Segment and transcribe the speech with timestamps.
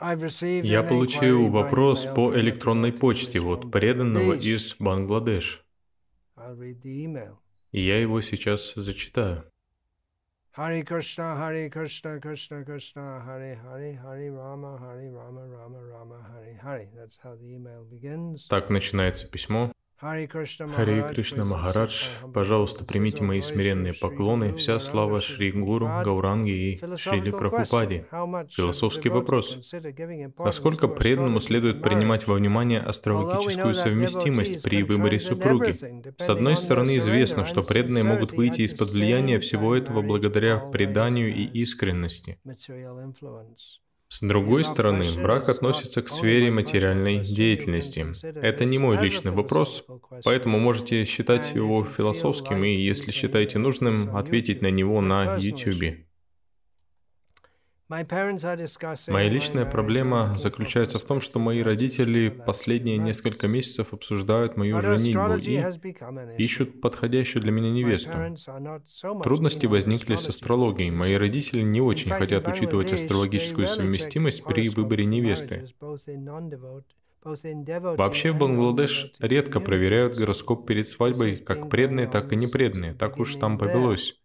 [0.00, 5.64] Я получил вопрос по электронной почте от преданного из Бангладеш.
[7.72, 9.44] Я его сейчас зачитаю.
[10.58, 16.58] Хари Кришна, Хари Кришна, Кришна Кришна, Хари Хари, Хари Рама, Хари Рама, Рама Рама, Хари
[16.60, 16.90] Хари.
[18.48, 19.72] Так начинается письмо.
[20.00, 27.30] Хари Кришна Махарадж, пожалуйста, примите мои смиренные поклоны, вся слава Шри Гуру, Гауранги и Шрили
[27.30, 28.06] Прабхупаде.
[28.48, 29.58] Философский вопрос.
[30.38, 35.72] Насколько преданному следует принимать во внимание астрологическую совместимость при выборе супруги?
[36.16, 41.42] С одной стороны, известно, что преданные могут выйти из-под влияния всего этого благодаря преданию и
[41.44, 42.38] искренности.
[44.10, 48.06] С другой стороны, брак относится к сфере материальной деятельности.
[48.24, 49.84] Это не мой личный вопрос,
[50.24, 56.07] поэтому можете считать его философским и, если считаете нужным, ответить на него на YouTube.
[57.88, 65.36] Моя личная проблема заключается в том, что мои родители последние несколько месяцев обсуждают мою женитьбу
[65.38, 68.10] и ищут подходящую для меня невесту.
[69.22, 70.90] Трудности возникли с астрологией.
[70.90, 75.64] Мои родители не очень хотят учитывать астрологическую совместимость при выборе невесты.
[77.24, 82.94] Вообще в Бангладеш редко проверяют гороскоп перед свадьбой, как преданные, так и непреданные.
[82.94, 84.17] Так уж там повелось.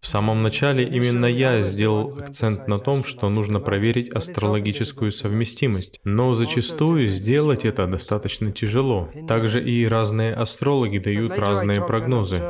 [0.00, 6.34] В самом начале именно я сделал акцент на том, что нужно проверить астрологическую совместимость, но
[6.34, 9.10] зачастую сделать это достаточно тяжело.
[9.28, 12.42] Также и разные астрологи дают разные прогнозы.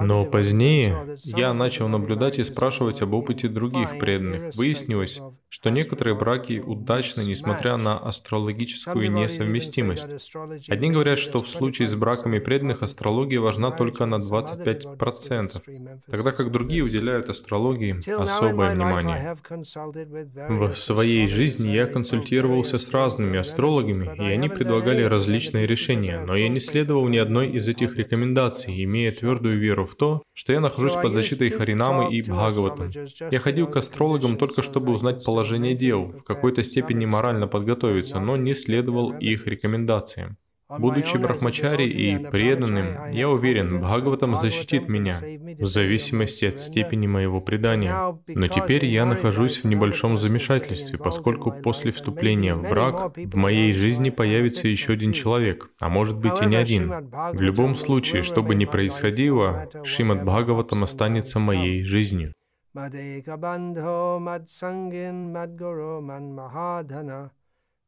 [0.00, 4.54] Но позднее я начал наблюдать и спрашивать об опыте других преданных.
[4.56, 5.20] Выяснилось,
[5.56, 10.06] что некоторые браки удачны, несмотря на астрологическую несовместимость.
[10.68, 16.52] Одни говорят, что в случае с браками преданных астрология важна только на 25%, тогда как
[16.52, 19.34] другие уделяют астрологии особое внимание.
[20.70, 26.50] В своей жизни я консультировался с разными астрологами, и они предлагали различные решения, но я
[26.50, 30.92] не следовал ни одной из этих рекомендаций, имея твердую веру в то, что я нахожусь
[30.92, 32.90] под защитой Харинамы и Бхагаватам.
[33.30, 38.36] Я ходил к астрологам только чтобы узнать положение дел, в какой-то степени морально подготовиться, но
[38.36, 40.38] не следовал их рекомендациям.
[40.68, 45.16] Будучи брахмачари и преданным, я уверен, Бхагаватам защитит меня,
[45.60, 48.18] в зависимости от степени моего предания.
[48.26, 54.10] Но теперь я нахожусь в небольшом замешательстве, поскольку после вступления в брак в моей жизни
[54.10, 56.92] появится еще один человек, а может быть и не один.
[57.32, 62.34] В любом случае, что бы ни происходило, Шримад Бхагаватам останется моей жизнью.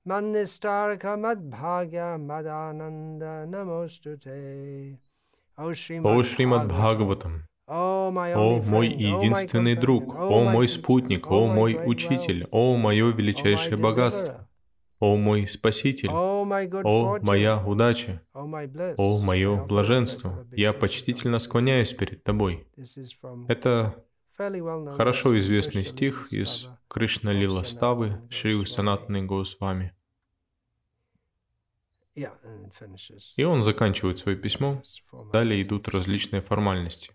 [0.05, 4.99] Маннистарка Мадбхагя Мадананда Намостуте.
[5.57, 13.13] О Шримад Бхагаватам, о мой единственный друг, о мой спутник, о мой учитель, о мое
[13.13, 14.49] величайшее богатство,
[15.01, 22.67] о мой спаситель, о моя удача, о мое блаженство, я почтительно склоняюсь перед тобой.
[23.49, 24.03] Это
[24.97, 29.95] хорошо известный стих из Кришна Лила Ставы Шри Санатны Госвами.
[33.37, 34.83] И он заканчивает свое письмо.
[35.33, 37.13] Далее идут различные формальности.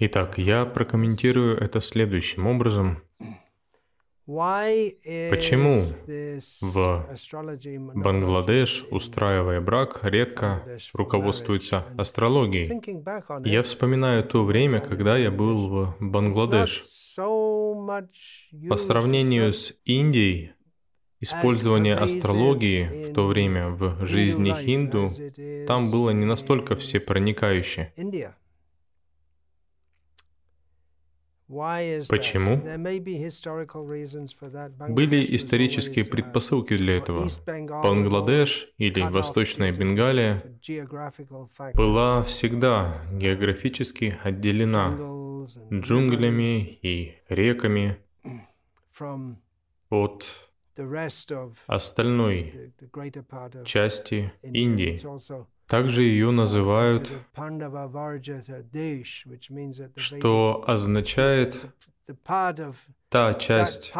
[0.00, 3.02] Итак, я прокомментирую это следующим образом.
[4.26, 5.80] Почему
[6.60, 7.06] в
[7.94, 13.48] Бангладеш, устраивая брак, редко руководствуется астрологией?
[13.48, 16.82] Я вспоминаю то время, когда я был в Бангладеш.
[18.68, 20.52] По сравнению с Индией,
[21.22, 25.08] Использование астрологии в то время в жизни хинду
[25.68, 27.92] там было не настолько всепроникающе.
[32.08, 32.56] Почему?
[34.88, 37.28] Были исторические предпосылки для этого.
[37.82, 40.42] Бангладеш или Восточная Бенгалия
[41.74, 44.96] была всегда географически отделена
[45.70, 47.98] джунглями и реками
[49.90, 50.24] от
[51.66, 52.72] остальной
[53.66, 54.98] части Индии.
[55.72, 57.10] Также ее называют,
[59.96, 61.66] что означает
[63.08, 63.90] та часть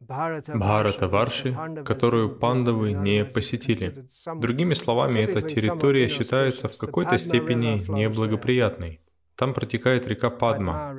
[0.00, 1.54] Бхарата Варши,
[1.84, 3.94] которую пандавы не посетили.
[4.36, 9.02] Другими словами, эта территория считается в какой-то степени неблагоприятной.
[9.36, 10.96] Там протекает река Падма.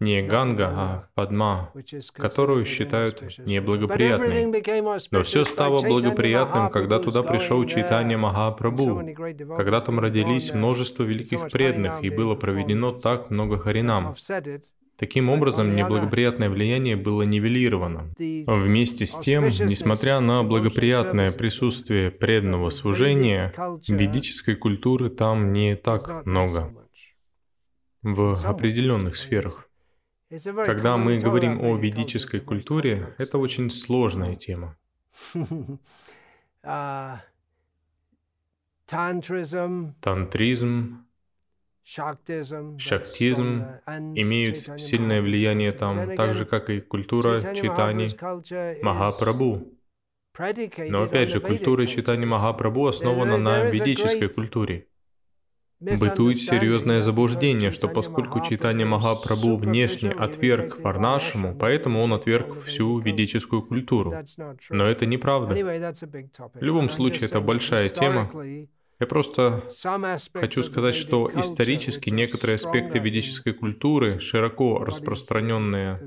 [0.00, 1.72] Не Ганга, а Падма,
[2.14, 4.52] которую считают неблагоприятной.
[5.10, 9.02] Но все стало благоприятным, когда туда пришел Чайтанья Махапрабху,
[9.56, 14.14] когда там родились множество великих преданных, и было проведено так много харинам.
[14.98, 18.14] Таким образом, неблагоприятное влияние было нивелировано.
[18.18, 23.52] Вместе с тем, несмотря на благоприятное присутствие преданного служения,
[23.88, 26.72] ведической культуры там не так много
[28.02, 29.65] в определенных сферах.
[30.28, 34.76] Когда мы говорим о ведической культуре, это очень сложная тема.
[36.66, 37.18] Uh,
[40.00, 41.06] Тантризм,
[41.84, 43.64] шактизм
[44.16, 48.10] имеют сильное влияние там, так же, как и культура читаний
[48.82, 49.72] Махапрабху.
[50.88, 54.88] Но опять же, культура читания Махапрабху основана на ведической культуре.
[55.80, 63.62] Бытует серьезное заблуждение, что поскольку читание Махапрабху внешне отверг Варнашему, поэтому он отверг всю ведическую
[63.62, 64.14] культуру.
[64.70, 65.54] Но это неправда.
[65.54, 68.30] В любом случае, это большая тема.
[68.98, 69.64] Я просто
[70.32, 75.98] хочу сказать, что исторически некоторые аспекты ведической культуры, широко распространенные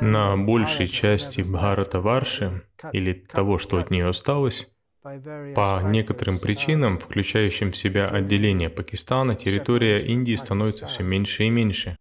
[0.00, 7.70] на большей части Бхарата Варши, или того, что от нее осталось, по некоторым причинам, включающим
[7.72, 11.96] в себя отделение Пакистана, территория Индии становится все меньше и меньше.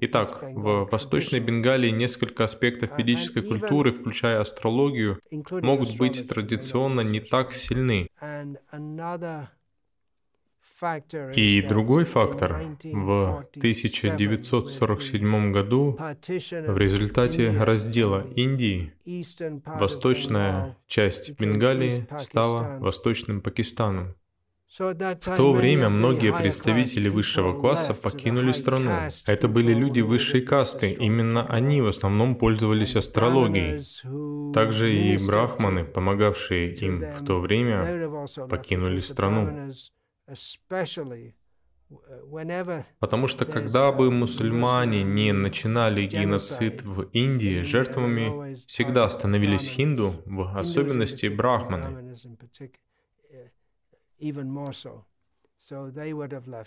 [0.00, 7.52] Итак, в Восточной Бенгалии несколько аспектов ведической культуры, включая астрологию, могут быть традиционно не так
[7.52, 8.08] сильны.
[11.34, 12.62] И другой фактор.
[12.84, 18.92] В 1947 году в результате раздела Индии
[19.66, 24.14] восточная часть Бенгалии стала Восточным Пакистаном.
[24.70, 28.92] В то время многие представители высшего класса покинули страну.
[29.26, 33.82] Это были люди высшей касты, именно они в основном пользовались астрологией.
[34.52, 39.72] Также и брахманы, помогавшие им в то время, покинули страну.
[42.98, 50.58] Потому что когда бы мусульмане не начинали геноцид в Индии, жертвами всегда становились хинду, в
[50.58, 52.14] особенности брахманы.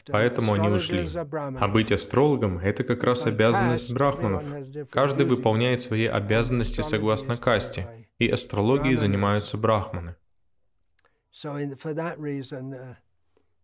[0.07, 1.07] Поэтому они ушли.
[1.15, 4.43] А быть астрологом— это как раз обязанность брахманов.
[4.89, 10.15] Каждый выполняет свои обязанности согласно касте, и астрологией занимаются брахманы.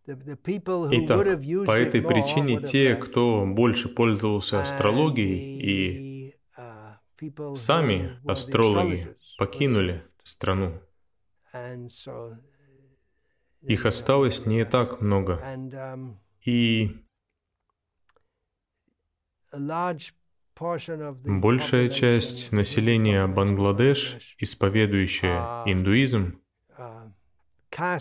[0.08, 1.18] Итак,
[1.66, 10.80] по этой причине те, кто больше пользовался астрологией и uh, сами астрологи покинули страну.
[13.64, 15.42] Их осталось не так много.
[15.44, 16.16] um,
[16.46, 17.04] И
[21.26, 26.42] большая часть населения Бангладеш, исповедующая индуизм,
[26.78, 27.12] uh,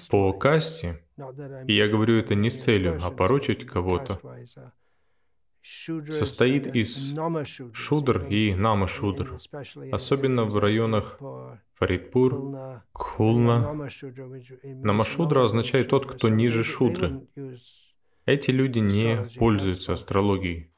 [0.09, 1.03] по касте,
[1.67, 4.21] и я говорю это не с целью опорочить кого-то,
[5.63, 7.15] состоит из
[7.73, 9.37] шудр и намашудр,
[9.93, 11.19] особенно в районах
[11.75, 13.89] Фаридпур, Кхулна.
[14.63, 17.27] Намашудра означает тот, кто ниже шудры.
[18.25, 20.71] Эти люди не пользуются астрологией.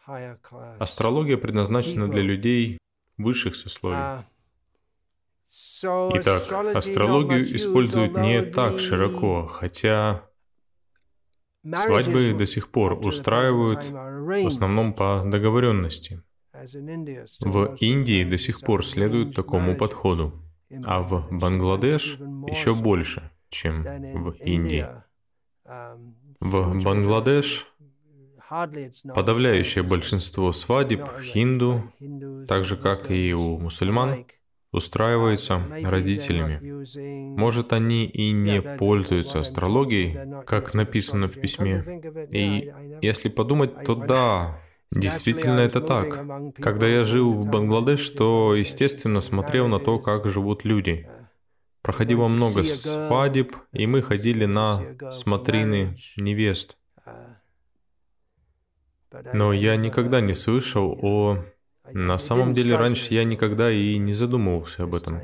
[0.78, 2.78] Астрология предназначена для людей
[3.16, 4.24] высших сословий.
[5.50, 10.27] Итак, астрологию используют не так широко, хотя
[11.64, 16.22] свадьбы до сих пор устраивают в основном по договоренности.
[16.52, 20.42] В Индии до сих пор следуют такому подходу,
[20.84, 24.86] а в Бангладеш еще больше, чем в Индии.
[26.40, 27.66] В Бангладеш
[29.14, 31.92] подавляющее большинство свадеб хинду,
[32.48, 34.26] так же как и у мусульман,
[34.72, 36.60] устраиваются родителями.
[37.36, 41.82] Может, они и не пользуются астрологией, как написано в письме.
[42.32, 44.60] И если подумать, то да,
[44.90, 46.24] Действительно, это так.
[46.62, 51.06] Когда я жил в Бангладеш, то, естественно, смотрел на то, как живут люди.
[51.82, 56.78] Проходило много свадеб, и мы ходили на смотрины невест.
[59.32, 61.44] Но я никогда не слышал о
[61.92, 65.20] на самом деле, раньше я никогда и не задумывался об этом.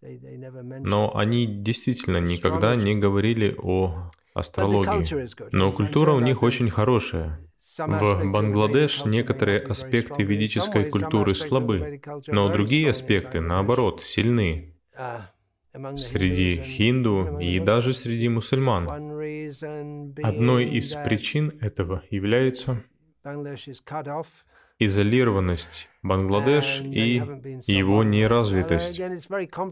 [0.00, 5.28] Но они действительно никогда не говорили о астрологии.
[5.52, 7.38] Но культура у них очень хорошая.
[7.78, 14.74] В Бангладеш некоторые аспекты ведической культуры слабы, но другие аспекты, наоборот, сильны.
[15.96, 18.88] среди хинду и даже среди мусульман.
[20.22, 22.82] Одной из причин этого является
[24.78, 27.16] изолированность Бангладеш и
[27.66, 29.00] его неразвитость.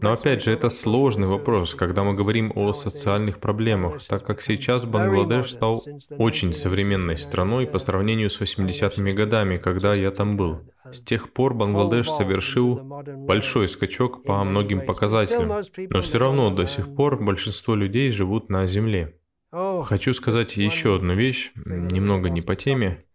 [0.01, 4.85] Но опять же, это сложный вопрос, когда мы говорим о социальных проблемах, так как сейчас
[4.85, 5.83] Бангладеш стал
[6.17, 10.69] очень современной страной по сравнению с 80-ми годами, когда я там был.
[10.91, 16.93] С тех пор Бангладеш совершил большой скачок по многим показателям, но все равно до сих
[16.93, 19.17] пор большинство людей живут на земле.
[19.51, 23.05] Хочу сказать еще одну вещь, немного не по теме.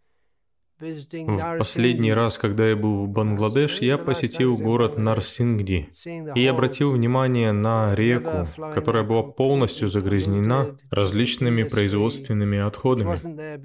[0.83, 5.89] В последний раз, когда я был в Бангладеш, я посетил город Нарсингди
[6.35, 13.15] и обратил внимание на реку, которая была полностью загрязнена различными производственными отходами.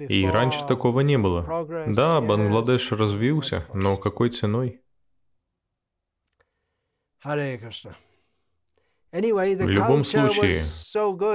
[0.07, 1.67] И раньше такого не было.
[1.87, 4.81] Да, Бангладеш развился, но какой ценой?
[9.11, 10.61] В любом случае,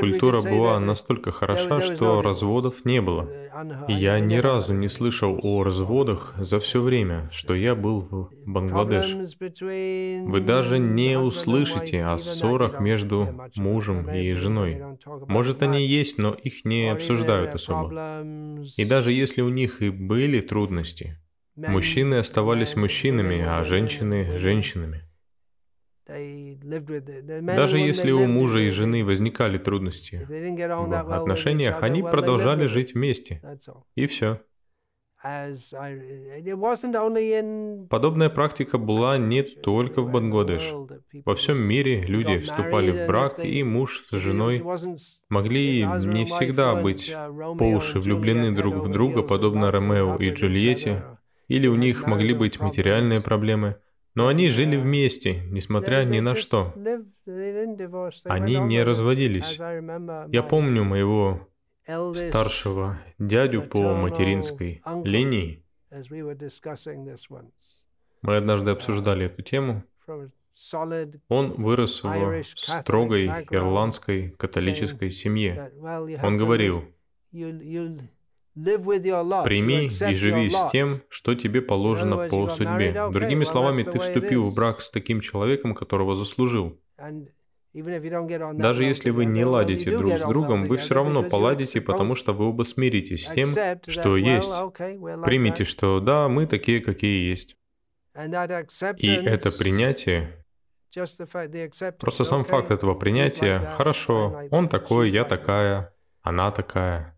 [0.00, 3.28] культура была настолько хороша, что разводов не было.
[3.88, 8.30] И я ни разу не слышал о разводах за все время, что я был в
[8.46, 9.14] Бангладеш.
[9.14, 14.80] Вы даже не услышите о ссорах между мужем и женой.
[15.26, 18.24] Может, они есть, но их не обсуждают особо.
[18.76, 21.18] И даже если у них и были трудности,
[21.56, 25.03] мужчины оставались мужчинами, а женщины– женщинами.
[26.06, 33.40] Даже если у мужа и жены возникали трудности в отношениях, они продолжали жить вместе.
[33.94, 34.40] И все.
[37.88, 40.74] Подобная практика была не только в Бангладеш.
[41.24, 44.62] Во всем мире люди вступали в брак, и муж с женой
[45.30, 51.02] могли не всегда быть uh, по уши влюблены друг в друга, подобно Ромео и Джульетте,
[51.48, 53.76] или у них могли быть материальные проблемы–
[54.14, 56.72] но они жили вместе, несмотря ни на что.
[58.24, 59.58] Они не разводились.
[60.32, 61.48] Я помню моего
[62.14, 65.64] старшего дядю по материнской линии.
[68.22, 69.84] Мы однажды обсуждали эту тему.
[71.28, 75.72] Он вырос в строгой ирландской католической семье.
[76.22, 76.84] Он говорил,
[78.54, 83.08] Прими и живи с тем, что тебе положено по судьбе.
[83.10, 86.78] Другими словами, ты вступил в брак с таким человеком, которого заслужил.
[87.74, 92.46] Даже если вы не ладите друг с другом, вы все равно поладите, потому что вы
[92.46, 93.48] оба смиритесь с тем,
[93.88, 94.52] что есть.
[95.24, 97.56] Примите, что да, мы такие, какие есть.
[98.98, 100.44] И это принятие,
[101.98, 105.92] просто сам факт этого принятия, хорошо, он такой, я такая,
[106.22, 107.13] она такая,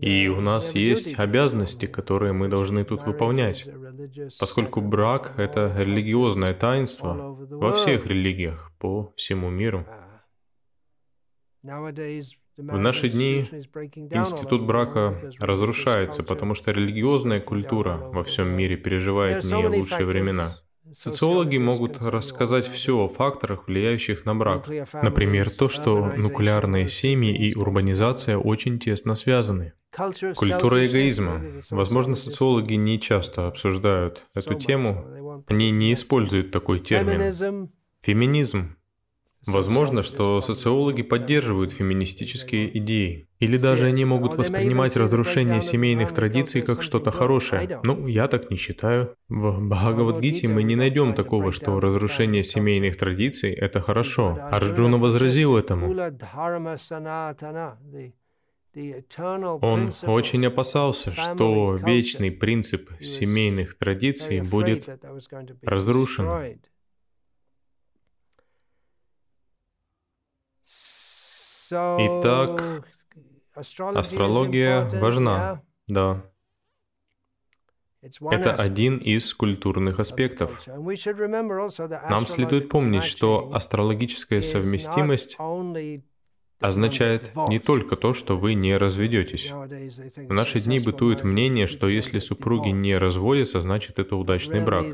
[0.00, 3.68] и у нас есть обязанности, которые мы должны тут выполнять,
[4.38, 9.86] поскольку брак— это религиозное таинство во всех религиях по всему миру.
[11.62, 13.40] В наши дни
[14.10, 20.58] институт брака разрушается, потому что религиозная культура во всем мире переживает не лучшие времена.
[20.92, 24.68] Социологи могут рассказать все о факторах, влияющих на брак.
[25.02, 29.72] Например, то, что нуклеарные семьи и урбанизация очень тесно связаны.
[30.36, 31.42] Культура эгоизма.
[31.70, 35.44] Возможно, социологи не часто обсуждают эту тему.
[35.46, 37.70] Они не используют такой термин.
[38.02, 38.77] Феминизм.
[39.48, 43.28] Возможно, что социологи поддерживают феминистические идеи.
[43.38, 47.80] Или даже они могут воспринимать разрушение семейных традиций как что-то хорошее.
[47.82, 49.14] Ну, я так не считаю.
[49.28, 54.38] В Бхагавадгите мы не найдем такого, что разрушение семейных традиций– это хорошо.
[54.50, 55.94] Арджуна возразил этому.
[59.62, 64.88] Он очень опасался, что вечный принцип семейных традиций будет
[65.62, 66.60] разрушен.
[71.72, 72.84] Итак,
[73.54, 76.24] астрология важна, да.
[78.00, 80.66] Это один из культурных аспектов.
[80.66, 85.36] Нам следует помнить, что астрологическая совместимость
[86.60, 89.50] означает не только то, что вы не разведетесь.
[89.50, 94.86] В наши дни бытует мнение, что если супруги не разводятся, значит это удачный брак.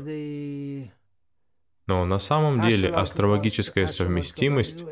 [1.87, 4.83] Но на самом деле астрологическая совместимость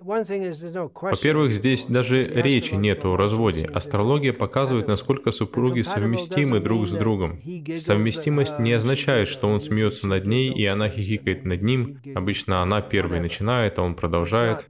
[0.00, 3.66] во-первых, здесь даже речи нет о разводе.
[3.66, 7.40] Астрология показывает, насколько супруги совместимы друг с другом.
[7.76, 12.00] Совместимость не означает, что он смеется над ней, и она хихикает над ним.
[12.14, 14.68] Обычно она первой начинает, а он продолжает.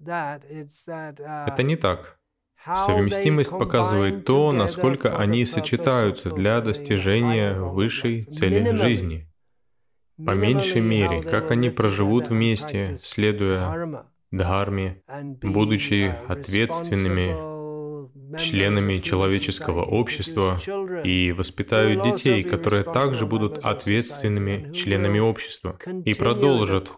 [0.00, 2.18] Это не так.
[2.64, 9.26] Совместимость показывает то, насколько они сочетаются для достижения высшей цели жизни.
[10.24, 15.02] по меньшей мере, как они проживут вместе, следуя дхарме,
[15.42, 17.50] будучи ответственными
[18.38, 20.58] членами человеческого общества
[21.04, 26.88] и воспитают детей, которые также будут ответственными членами общества и продолжат.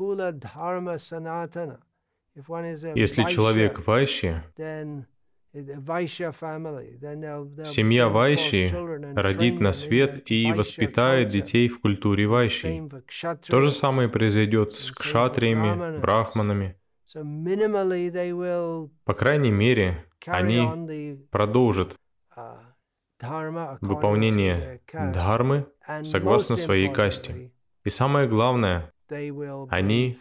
[2.94, 4.44] Если человек вайши,
[5.54, 8.68] Семья Вайши
[9.14, 12.88] родит на свет и воспитает детей в культуре Вайши.
[13.46, 16.78] То же самое произойдет с кшатриями, брахманами.
[19.04, 21.96] По крайней мере, они продолжат
[23.80, 25.66] выполнение дхармы
[26.04, 27.52] согласно своей касте.
[27.84, 28.92] И самое главное,
[29.68, 30.18] они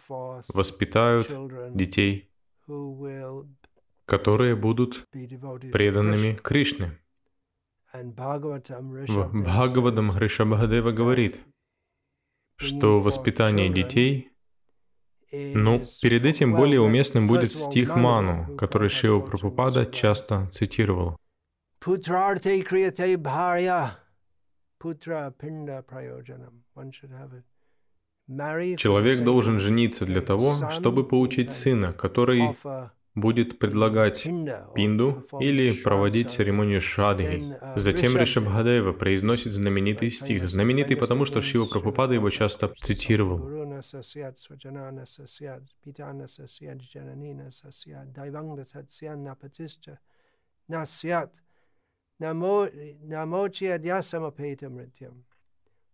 [0.54, 1.30] воспитают
[1.74, 2.30] детей,
[4.04, 6.98] которые будут преданными Кришне.
[7.92, 11.40] В Бхагавадам Хришабхадева говорит,
[12.56, 14.31] что воспитание детей
[15.32, 21.16] ну, перед этим более уместным будет стих Ману, который Шива Прабхупада часто цитировал.
[28.76, 32.56] Человек должен жениться для того, чтобы получить сына, который
[33.14, 34.24] будет предлагать
[34.74, 37.54] пинду или проводить церемонию шрадхи.
[37.76, 40.48] Затем Ришабхадева произносит знаменитый стих.
[40.48, 43.61] Знаменитый потому, что Шива Прабхупада его часто цитировал.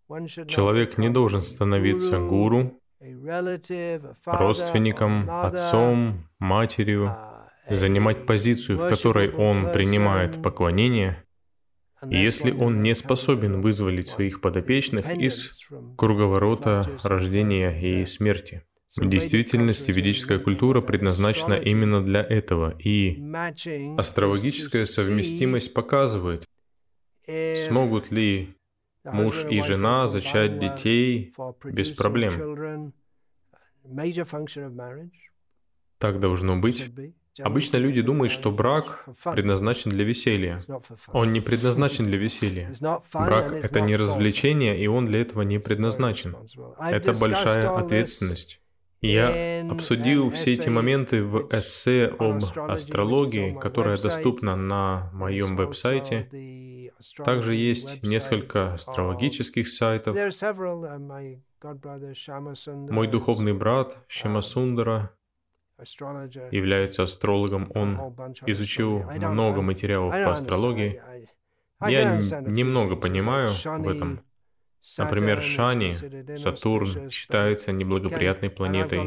[0.09, 2.81] Человек не должен становиться гуру,
[4.25, 7.15] родственником, отцом, матерью,
[7.69, 11.25] занимать позицию, в которой он принимает поклонение,
[12.07, 18.65] если он не способен вызволить своих подопечных из круговорота рождения и смерти.
[18.97, 23.23] В действительности ведическая культура предназначена именно для этого, и
[23.99, 26.45] астрологическая совместимость показывает,
[27.67, 28.57] смогут ли
[29.05, 32.95] муж и жена зачать детей без проблем.
[35.99, 36.91] Так должно быть.
[37.41, 40.63] Обычно люди думают, что брак предназначен для веселья.
[41.09, 42.73] Он не предназначен для веселья.
[43.13, 46.37] Брак— это не развлечение, и он для этого не предназначен.
[46.79, 48.61] Это большая ответственность.
[49.01, 56.29] Я обсудил все эти моменты в эссе об астрологии, которое доступно на моем веб-сайте.
[57.25, 60.17] Также есть несколько астрологических сайтов.
[62.91, 65.13] Мой духовный брат Шимасундара
[66.51, 67.71] является астрологом.
[67.75, 68.15] Он
[68.47, 71.03] изучил много материалов по астрологии.
[71.87, 74.21] Я немного понимаю в этом.
[74.97, 79.01] Например, Шани, Сатурн, считается неблагоприятной планетой.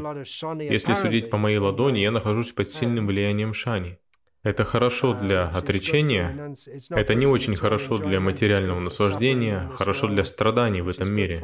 [0.70, 3.98] Если судить по моей ладони, я нахожусь под сильным влиянием Шани.
[4.44, 6.56] Это хорошо для отречения,
[6.90, 11.42] это не очень хорошо для материального наслаждения, хорошо для страданий в этом мире,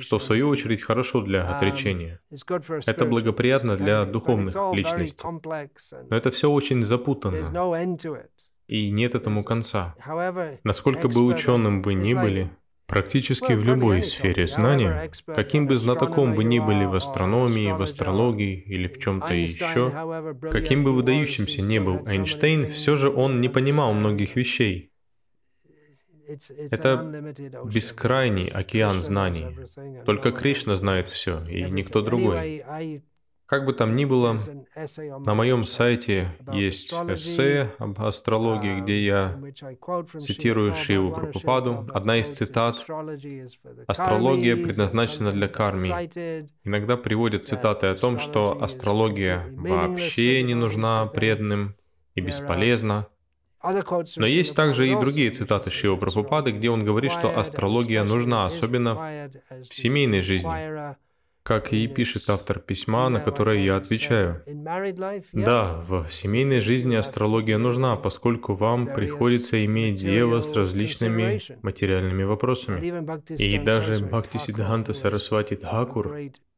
[0.00, 2.20] что в свою очередь хорошо для отречения.
[2.86, 5.24] Это благоприятно для духовных личностей.
[6.10, 7.36] Но это все очень запутанно,
[8.66, 9.94] и нет этому конца.
[10.62, 12.50] Насколько бы ученым вы ни были,
[12.90, 18.60] Практически в любой сфере знания, каким бы знатоком вы ни были в астрономии, в астрологии
[18.66, 19.92] или в чем-то еще,
[20.50, 24.90] каким бы выдающимся не был Эйнштейн, все же он не понимал многих вещей.
[26.70, 29.46] Это бескрайний океан знаний.
[30.04, 32.64] Только Кришна знает все, и никто другой.
[33.50, 34.38] Как бы там ни было,
[35.26, 39.40] на моем сайте есть эссе об астрологии, где я
[40.20, 41.84] цитирую Шиву Прабхупаду.
[41.92, 42.76] Одна из цитат
[43.88, 45.88] «Астрология предназначена для карми».
[46.62, 51.74] Иногда приводят цитаты о том, что астрология вообще не нужна преданным
[52.14, 53.08] и бесполезна.
[54.16, 58.94] Но есть также и другие цитаты Шива Прабхупады, где он говорит, что астрология нужна, особенно
[58.94, 61.09] в семейной жизни
[61.42, 64.42] как и пишет автор письма, на которое я отвечаю.
[65.32, 72.80] Да, в семейной жизни астрология нужна, поскольку вам приходится иметь дело с различными материальными вопросами.
[73.36, 76.16] И даже Бхакти Сиддханта Сарасвати Дхакур,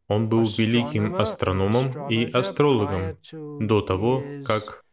[0.08, 3.16] он был великим астрономом и астрологом
[3.60, 4.84] до того, как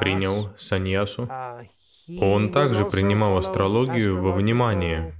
[0.00, 1.28] принял саньясу.
[2.20, 5.14] Он также принимал астрологию во внимание–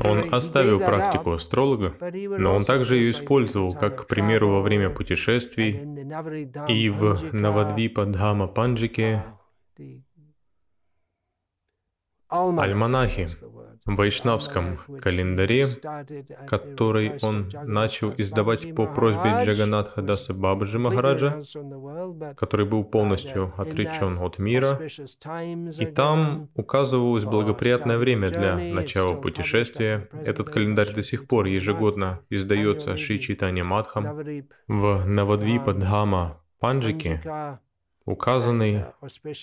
[0.00, 1.96] он оставил практику астролога,
[2.38, 5.80] но он также ее использовал, как, к примеру, во время путешествий
[6.68, 9.24] и в Навадвипа Дхама Панджике.
[12.28, 13.28] альманахи
[13.84, 15.66] вайшнавском календаре,
[16.46, 21.42] который он начал издавать по просьбе Джаганатха Даса Бабаджи Махараджа,
[22.36, 24.80] который был полностью отречен от мира,
[25.78, 30.08] и там указывалось благоприятное время для начала путешествия.
[30.12, 34.04] Этот календарь до сих пор ежегодно издается Шри Читания Мадхам
[34.68, 37.20] в Навадвипа Дхама Панджике,
[38.04, 38.86] указаны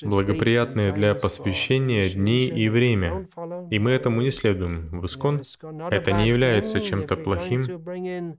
[0.03, 3.27] благоприятные для посвящения дни и время,
[3.69, 5.41] и мы этому не следуем в Искон.
[5.89, 8.37] Это не является чем-то плохим.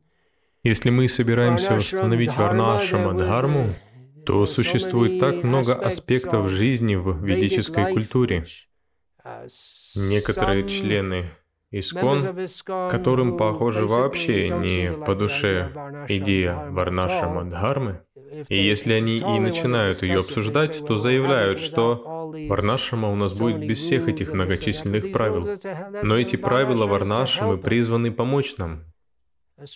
[0.63, 3.75] Если мы собираемся восстановить Варнашама Дхарму,
[4.27, 8.45] то существует так много аспектов жизни в ведической культуре.
[9.97, 11.31] Некоторые члены
[11.73, 12.37] Искон,
[12.91, 15.71] которым, похоже, вообще не по душе
[16.09, 18.03] идея Варнашама Дхармы,
[18.49, 23.79] и если они и начинают ее обсуждать, то заявляют, что Варнашама у нас будет без
[23.79, 25.49] всех этих многочисленных правил.
[26.03, 28.85] Но эти правила Варнашамы призваны помочь нам,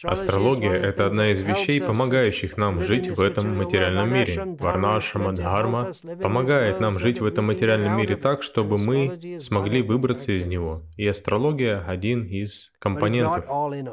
[0.04, 4.56] Астрология— это одна из вещей, помогающих нам жить в этом материальном мире.
[4.58, 5.90] Варнашама, Дхарма
[6.22, 10.84] помогает нам жить в этом материальном мире так, чтобы мы смогли выбраться из него.
[10.96, 13.46] И астрология— один из компонентов.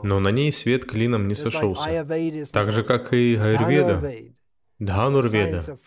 [0.04, 2.08] Но на ней свет клином не сошелся.
[2.54, 4.02] Так же, как и Аюрведа,
[4.82, 5.78] Дханурведа,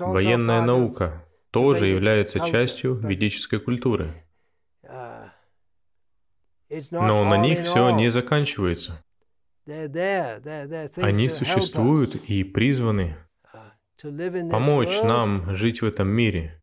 [0.00, 4.10] военная наука, тоже является частью ведической культуры.
[6.90, 9.04] Но на них все не заканчивается.
[9.64, 13.16] Они существуют и призваны
[14.02, 16.62] uh, помочь нам жить в этом мире.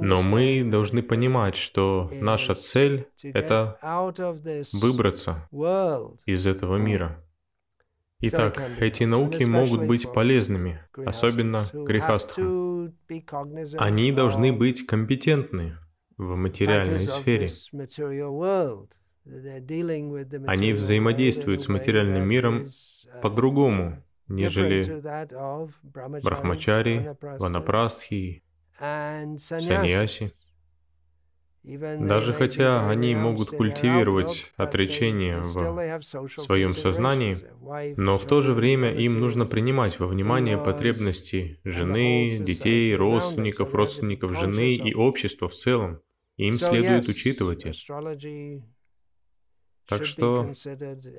[0.00, 3.78] Но мы должны понимать, что наша цель— это
[4.74, 5.48] выбраться
[6.26, 7.22] из этого мира.
[8.24, 12.94] Итак, эти науки могут быть полезными, особенно грехастхам.
[13.78, 15.76] Они должны быть компетентны
[16.16, 17.48] в материальной сфере.
[20.46, 22.66] Они взаимодействуют с материальным миром
[23.22, 24.82] по-другому, нежели
[26.22, 28.44] брахмачари, ванапрастхи,
[28.78, 30.32] саньяси.
[31.64, 37.38] Даже хотя они могут культивировать отречение в своем сознании,
[37.96, 44.36] но в то же время им нужно принимать во внимание потребности жены, детей, родственников, родственников
[44.38, 46.00] жены и общества в целом.
[46.36, 47.78] Им следует учитывать это.
[49.86, 50.50] Так что,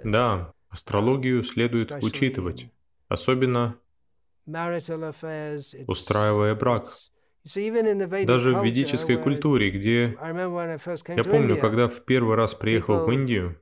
[0.03, 2.69] да, астрологию следует учитывать,
[3.07, 3.77] особенно
[5.87, 6.85] устраивая брак.
[8.25, 10.17] Даже в ведической культуре, где...
[11.07, 13.57] Я помню, когда в первый раз приехал в Индию,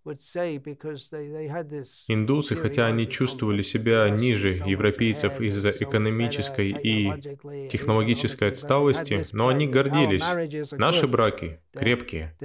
[2.07, 10.23] индусы, хотя они чувствовали себя ниже европейцев из-за экономической и технологической отсталости, но они гордились.
[10.73, 12.35] Наши браки крепкие.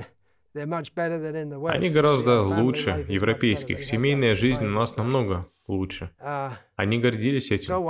[1.76, 3.84] Они гораздо лучше европейских.
[3.84, 6.10] Семейная жизнь у нас намного лучше.
[6.20, 7.88] Uh, Они гордились этим.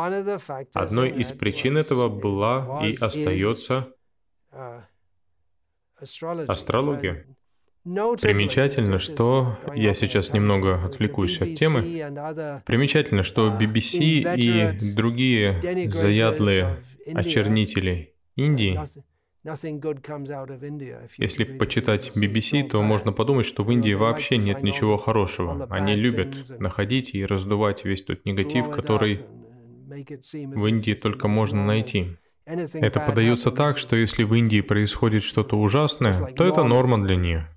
[0.74, 3.88] Одной из причин этого была и остается
[4.52, 4.82] uh,
[6.48, 7.26] астрология.
[7.84, 11.82] Примечательно, что я сейчас немного отвлекусь от темы.
[12.66, 15.60] Примечательно, что BBC uh, и другие
[15.92, 16.82] заядлые
[17.14, 18.80] очернители Индии
[21.18, 25.66] если почитать BBC, то можно подумать, что в Индии вообще нет ничего хорошего.
[25.70, 29.24] Они любят находить и раздувать весь тот негатив, который
[29.86, 32.16] в Индии только можно найти.
[32.44, 37.55] Это подается так, что если в Индии происходит что-то ужасное, то это норма для нее.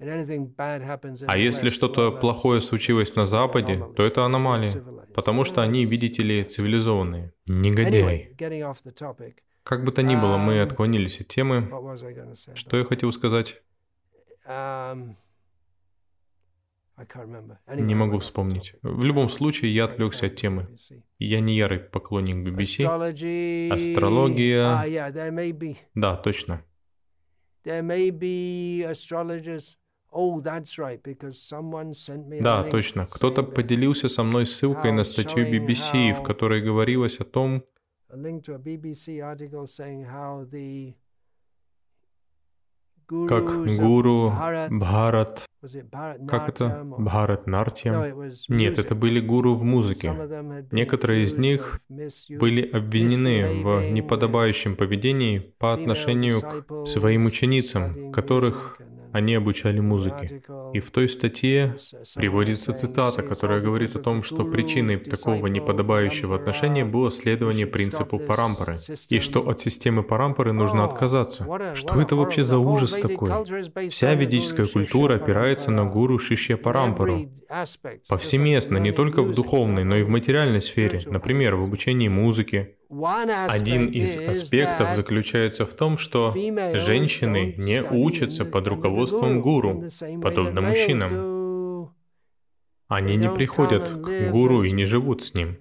[0.00, 4.72] А если что-то плохое случилось на Западе, то это аномалия,
[5.14, 7.34] потому что они, видите ли, цивилизованные.
[7.46, 8.34] Негодяи.
[9.62, 11.70] Как бы то ни было, мы отклонились от темы.
[12.54, 13.62] Что я хотел сказать?
[17.68, 18.74] Не могу вспомнить.
[18.82, 20.68] В любом случае, я отвлекся от темы.
[21.18, 22.84] Я не ярый поклонник BBC.
[23.70, 24.66] Астрология.
[25.94, 26.64] Да, точно.
[32.40, 33.06] Да, точно.
[33.06, 37.64] Кто-то поделился со мной ссылкой на статью BBC, в которой говорилось о том,
[43.28, 44.30] как гуру
[44.70, 45.46] Бхарат,
[46.28, 48.30] как это, Бхарат Нартьям?
[48.48, 50.14] Нет, это были гуру в музыке.
[50.70, 58.80] Некоторые из них были обвинены в неподобающем поведении по отношению к своим ученицам, которых
[59.12, 60.42] они обучали музыке.
[60.72, 61.76] И в той статье
[62.14, 68.78] приводится цитата, которая говорит о том, что причиной такого неподобающего отношения было следование принципу парампоры,
[69.08, 71.46] и что от системы парампоры нужно отказаться.
[71.74, 73.30] Что это вообще за ужас такой?
[73.88, 77.30] Вся ведическая культура опирается на гуру Шишья Парампару.
[78.08, 82.76] Повсеместно, не только в духовной, но и в материальной сфере, например, в обучении музыке,
[83.48, 86.32] один из аспектов заключается в том, что
[86.74, 89.84] женщины не учатся под руководством гуру,
[90.22, 91.94] подобно мужчинам.
[92.88, 95.58] Они не приходят к гуру и не живут с ним.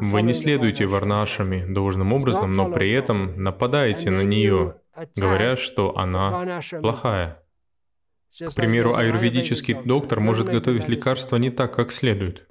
[0.00, 4.76] Вы не следуете варнашами должным образом, но при этом нападаете на нее,
[5.16, 7.38] говоря, что она плохая.
[8.40, 12.46] К примеру, аюрведический доктор может готовить лекарства не так, как следует.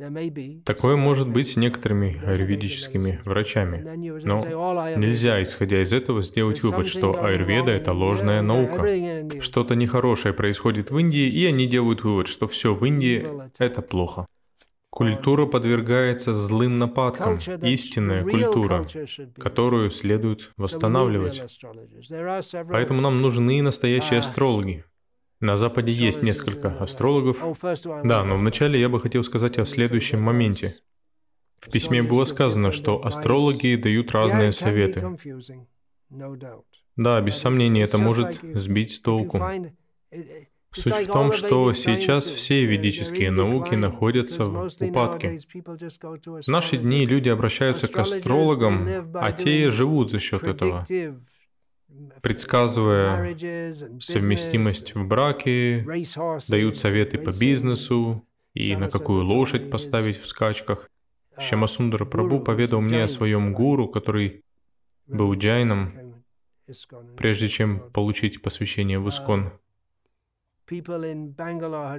[0.64, 3.84] Такое может быть с некоторыми аюрведическими врачами.
[4.24, 4.38] Но
[4.96, 8.86] нельзя, исходя из этого, сделать вывод, что аюрведа– это ложная наука.
[9.42, 13.26] Что-то нехорошее происходит в Индии, и они делают вывод, что все в Индии–
[13.58, 14.28] это плохо.
[14.92, 18.86] Культура подвергается злым нападкам, истинная культура,
[19.40, 21.42] которую следует восстанавливать.
[22.70, 24.86] Поэтому нам нужны настоящие астрологи,
[25.42, 27.38] на Западе есть несколько астрологов.
[28.04, 30.76] Да, но вначале я бы хотел сказать о следующем моменте.
[31.60, 35.18] В письме было сказано, что астрологи дают разные советы.
[36.96, 39.40] Да, без сомнения, это может сбить с толку.
[40.74, 45.38] Суть в том, что сейчас все ведические науки находятся в упадке.
[45.38, 50.86] В наши дни люди обращаются к астрологам, а те живут за счет этого
[52.22, 53.36] предсказывая
[54.00, 55.86] совместимость в браке,
[56.50, 60.90] дают советы по бизнесу и на какую лошадь поставить в скачках.
[61.38, 64.44] Шамасундара Прабу поведал мне о своем гуру, который
[65.08, 66.24] был джайном,
[67.18, 69.52] прежде чем получить посвящение в Искон.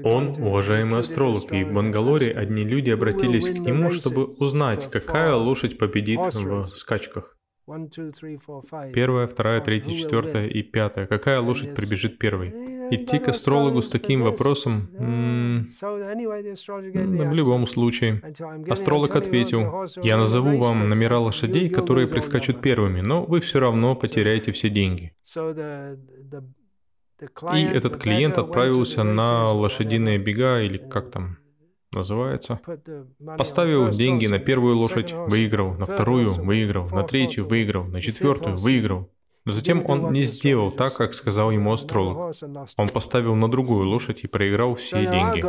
[0.04, 5.78] Он уважаемый астролог, и в Бангалоре одни люди обратились к нему, чтобы узнать, какая лошадь
[5.78, 7.36] победит в скачках.
[8.92, 11.06] Первая, вторая, третья, четвертая и пятая.
[11.06, 12.50] Какая лошадь прибежит первой?
[12.90, 14.90] Идти к астрологу с таким вопросом...
[14.98, 15.68] М-
[17.30, 18.20] в любом случае.
[18.68, 24.50] Астролог ответил, я назову вам номера лошадей, которые прискачут первыми, но вы все равно потеряете
[24.52, 25.12] все деньги.
[27.54, 31.38] И этот клиент отправился на лошадиные бега, или как там,
[31.92, 32.60] называется.
[33.38, 39.10] Поставил деньги на первую лошадь, выиграл, на вторую выиграл, на третью выиграл, на четвертую выиграл.
[39.44, 42.34] Но затем он не сделал так, как сказал ему астролог.
[42.76, 45.42] Он поставил на другую лошадь и проиграл все деньги.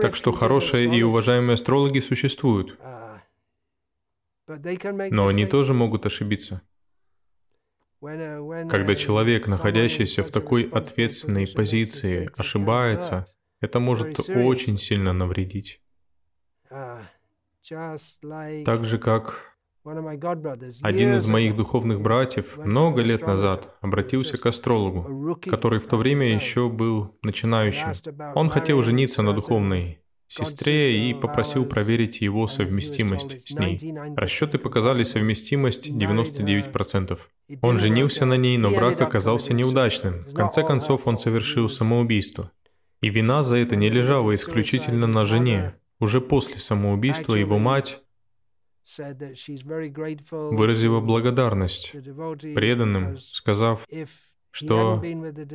[0.00, 2.78] Так что хорошие и уважаемые астрологи существуют.
[4.48, 6.62] Но они тоже могут ошибиться.
[8.00, 13.24] Когда человек, находящийся в такой ответственной позиции, ошибается,
[13.60, 15.80] это может очень сильно навредить.
[16.70, 17.02] Uh,
[18.64, 19.58] так же, как
[20.82, 26.26] один из моих духовных братьев много лет назад обратился к астрологу, который в то время
[26.34, 27.92] еще был начинающим.
[28.34, 33.78] Он хотел жениться на духовной сестре и попросил проверить его совместимость с ней.
[34.16, 37.18] Расчеты показали совместимость 99%.
[37.62, 40.22] Он женился на ней, но брак оказался неудачным.
[40.22, 42.52] В конце концов, он совершил самоубийство.
[43.00, 45.74] И вина за это не лежала исключительно на жене.
[46.00, 48.02] Уже после самоубийства его мать
[50.30, 51.92] выразила благодарность
[52.54, 53.86] преданным, сказав,
[54.50, 55.02] что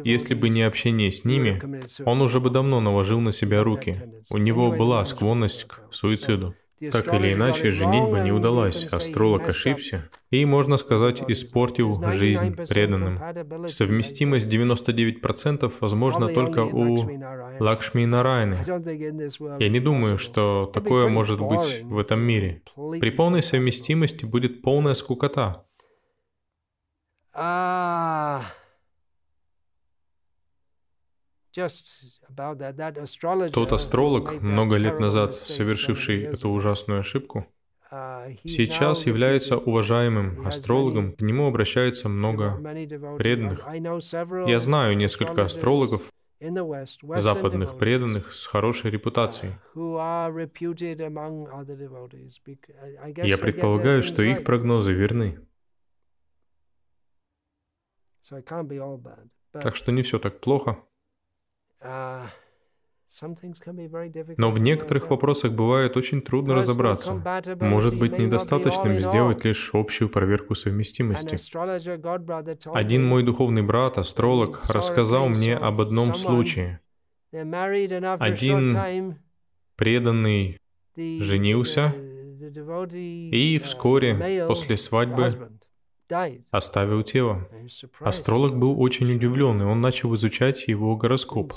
[0.04, 1.62] если бы не общение с ними,
[2.06, 3.96] он уже бы давно наложил на себя руки.
[4.30, 6.56] У него была склонность к суициду.
[6.92, 13.20] Так или иначе, женитьба не удалась, астролог ошибся и, можно сказать, испортил жизнь преданным.
[13.68, 16.98] Совместимость 99% возможна только у
[17.60, 18.58] Лакшми Нарайны.
[19.60, 22.64] Я не думаю, что такое может быть в этом мире.
[23.00, 25.66] При полной совместимости будет полная скукота.
[33.52, 37.46] Тот астролог, много лет назад совершивший эту ужасную ошибку,
[37.92, 42.58] uh, сейчас является уважаемым астрологом, к нему обращается много
[43.18, 43.68] преданных.
[44.48, 49.54] Я знаю несколько астрологов, западных преданных с хорошей репутацией.
[53.28, 55.40] Я предполагаю, что их прогнозы верны.
[59.52, 60.84] Так что не все так плохо.
[64.38, 67.22] Но в некоторых вопросах бывает очень трудно разобраться.
[67.60, 71.38] Может быть недостаточным сделать лишь общую проверку совместимости.
[72.74, 76.80] Один мой духовный брат, астролог, рассказал мне об одном случае.
[77.32, 79.18] Один
[79.76, 80.60] преданный
[80.96, 81.94] женился
[83.32, 85.50] и вскоре после свадьбы
[86.52, 87.48] оставил тело.
[88.00, 91.54] Астролог был очень удивлен, и он начал изучать его гороскоп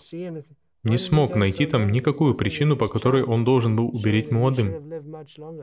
[0.89, 4.75] не смог найти там никакую причину, по которой он должен был умереть молодым.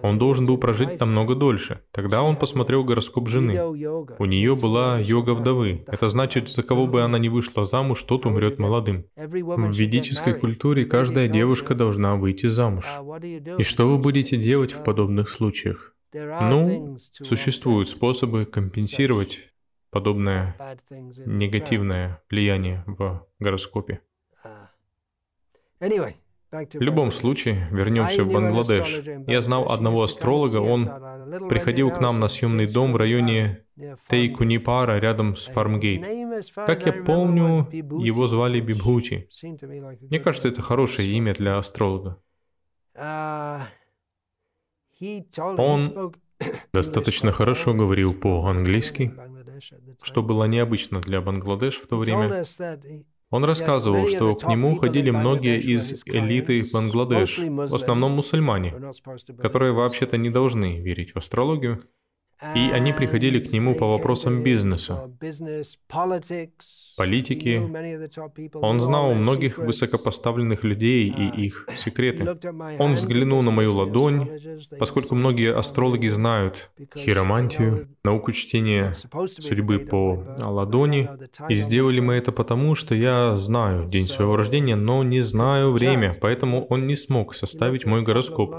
[0.01, 1.81] Он должен был прожить намного дольше.
[1.91, 3.61] Тогда он посмотрел гороскоп жены.
[4.19, 5.83] У нее была йога вдовы.
[5.87, 9.05] Это значит, за кого бы она ни вышла замуж, тот умрет молодым.
[9.15, 12.85] В ведической культуре каждая девушка должна выйти замуж.
[13.57, 15.92] И что вы будете делать в подобных случаях?
[16.13, 19.53] Ну, существуют способы компенсировать
[19.89, 20.55] подобное
[21.25, 24.01] негативное влияние в гороскопе.
[25.79, 29.01] В любом случае, вернемся в Бангладеш.
[29.27, 30.85] Я знал одного астролога, он
[31.49, 33.65] приходил к нам на съемный дом в районе
[34.07, 36.03] Тейкунипара рядом с Фармгейт.
[36.55, 39.29] Как я помню, его звали Бибхути.
[40.09, 42.21] Мне кажется, это хорошее имя для астролога.
[45.57, 46.13] Он
[46.73, 49.13] достаточно хорошо говорил по-английски,
[50.01, 52.43] что было необычно для Бангладеш в то время.
[53.29, 58.91] Он рассказывал, что к нему ходили многие из элиты Бангладеш, в основном мусульмане,
[59.41, 61.83] которые вообще-то не должны верить в астрологию,
[62.55, 65.09] и они приходили к нему по вопросам бизнеса,
[66.97, 67.61] политики.
[68.55, 72.25] Он знал многих высокопоставленных людей и их секреты.
[72.79, 74.29] Он взглянул на мою ладонь,
[74.77, 78.93] поскольку многие астрологи знают хиромантию, науку чтения
[79.27, 81.09] судьбы по ладони,
[81.49, 86.13] и сделали мы это потому, что я знаю день своего рождения, но не знаю время,
[86.19, 88.55] поэтому он не смог составить мой гороскоп.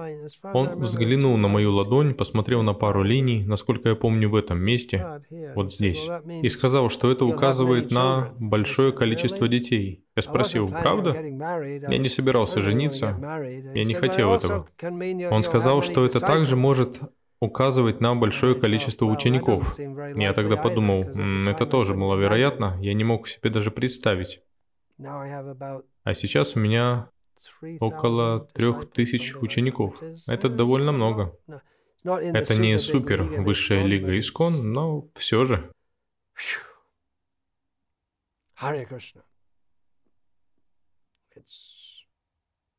[0.53, 5.23] Он взглянул на мою ладонь, посмотрел на пару линий, насколько я помню в этом месте,
[5.55, 6.09] вот здесь,
[6.43, 10.05] и сказал, что это указывает на большое количество детей.
[10.17, 11.13] Я спросил, правда?
[11.13, 13.19] Я не собирался жениться,
[13.75, 14.69] я не хотел этого.
[15.31, 17.01] Он сказал, что это также может
[17.41, 19.79] указывать на большое количество учеников.
[20.17, 21.03] Я тогда подумал,
[21.49, 24.41] это тоже маловероятно, я не мог себе даже представить.
[24.99, 27.09] А сейчас у меня
[27.81, 30.01] около трех тысяч учеников.
[30.27, 31.37] Это довольно много.
[32.05, 35.73] Это не супер высшая лига Искон, но все же.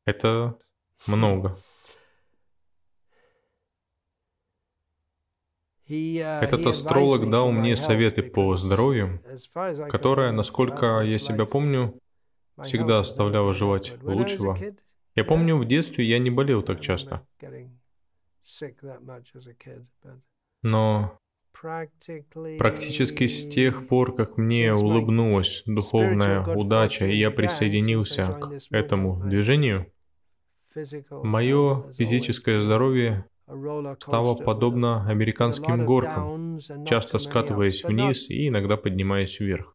[0.04, 0.58] Это
[1.06, 1.58] много.
[5.88, 9.20] Uh, Этот астролог дал мне советы по здоровью,
[9.88, 11.98] которые, насколько я себя помню,
[12.62, 14.58] всегда оставляло желать лучшего.
[15.14, 17.24] Я помню, в детстве я не болел так часто.
[20.62, 21.18] Но
[22.58, 29.90] Практически с тех пор, как мне улыбнулась духовная удача, и я присоединился к этому движению,
[31.10, 33.24] мое физическое здоровье
[33.98, 39.74] стало подобно американским горкам, часто скатываясь вниз и иногда поднимаясь вверх.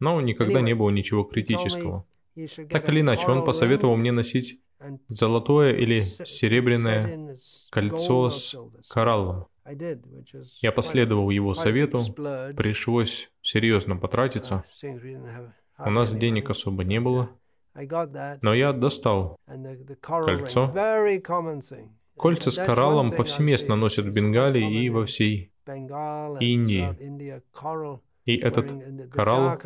[0.00, 2.04] Но никогда не было ничего критического.
[2.70, 4.60] Так или иначе, он посоветовал мне носить
[5.08, 7.36] золотое или серебряное
[7.70, 8.56] кольцо с
[8.88, 9.46] кораллом.
[10.60, 12.00] Я последовал его совету,
[12.56, 14.64] пришлось серьезно потратиться.
[15.78, 17.30] У нас денег особо не было,
[18.42, 19.38] но я достал
[20.00, 20.72] кольцо.
[22.16, 25.52] Кольца с кораллом повсеместно носят в Бенгалии и во всей
[26.40, 26.96] Индии.
[28.28, 28.74] И этот
[29.10, 29.56] коралл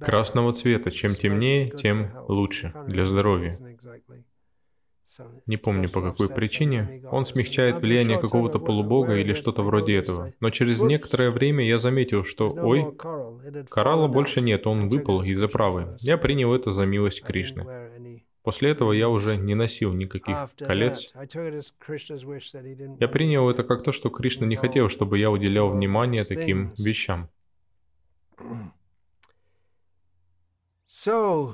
[0.00, 0.90] красного цвета.
[0.90, 3.54] Чем темнее, тем лучше для здоровья.
[5.44, 7.02] Не помню по какой причине.
[7.10, 10.32] Он смягчает влияние какого-то полубога или что-то вроде этого.
[10.40, 12.96] Но через некоторое время я заметил, что, ой,
[13.68, 15.98] коралла больше нет, он выпал из оправы.
[16.00, 18.24] Я принял это за милость Кришны.
[18.42, 21.12] После этого я уже не носил никаких колец.
[23.00, 27.28] Я принял это как то, что Кришна не хотел, чтобы я уделял внимание таким вещам.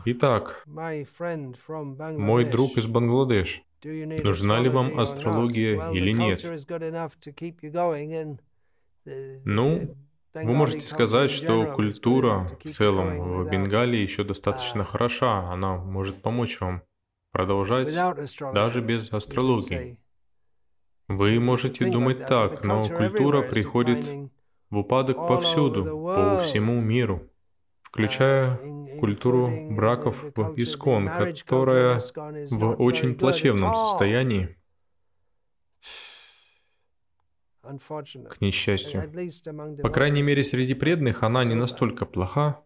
[0.06, 6.42] Итак, мой друг из Бангладеш, нужна ли вам астрология или нет?
[9.44, 9.96] Ну,
[10.34, 16.60] вы можете сказать, что культура в целом в Бенгалии еще достаточно хороша, она может помочь
[16.60, 16.82] вам
[17.30, 17.94] продолжать
[18.54, 19.98] даже без астрологии.
[21.08, 24.30] Вы можете думать так, но культура приходит
[24.70, 27.28] в упадок повсюду, по всему миру.
[27.82, 28.58] включая
[29.00, 32.00] культуру браков в Искон, которая
[32.50, 34.56] в очень плачевном состоянии,
[37.62, 39.10] к несчастью.
[39.82, 42.62] По крайней мере, среди преданных она не настолько плоха,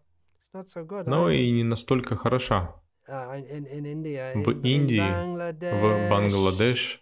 [1.05, 2.75] но и не настолько хороша.
[3.07, 7.00] В Индии, в Бангладеш,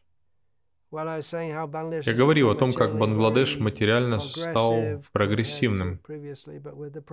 [0.91, 6.01] я говорил о том, как Бангладеш материально стал прогрессивным,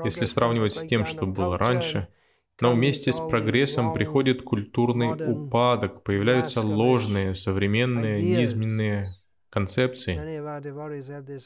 [0.05, 2.09] если сравнивать с тем, что было раньше.
[2.59, 9.15] Но вместе с прогрессом приходит культурный упадок, появляются ложные, современные, низменные
[9.51, 10.19] концепции.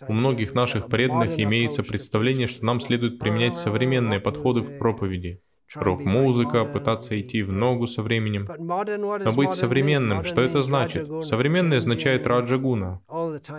[0.08, 5.42] У многих наших преданных имеется представление, что нам следует применять современные подходы в проповеди.
[5.74, 8.48] Рок-музыка, пытаться идти в ногу со временем.
[8.58, 11.08] Но быть современным, что это значит?
[11.24, 13.00] Современный означает раджагуна.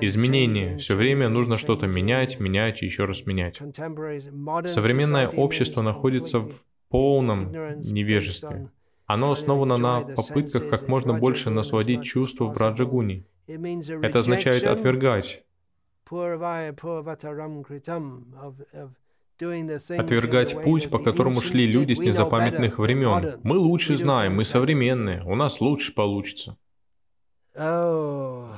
[0.01, 0.77] Изменение.
[0.77, 3.61] Все время нужно что-то менять, менять и еще раз менять.
[4.65, 8.69] Современное общество находится в полном невежестве.
[9.05, 13.25] Оно основано на попытках как можно больше насводить чувства в раджагуне.
[13.47, 15.43] Это означает отвергать.
[19.41, 23.39] Отвергать путь, по которому шли люди с незапамятных времен.
[23.43, 26.57] Мы лучше знаем, мы современные, у нас лучше получится.
[27.55, 28.57] Oh,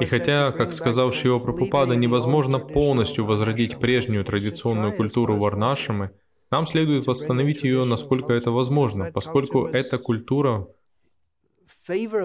[0.00, 6.12] И хотя, как сказал Шива Прабхупада, невозможно полностью возродить прежнюю традиционную культуру Варнашамы,
[6.50, 10.68] нам следует восстановить ее, насколько это возможно, поскольку эта культура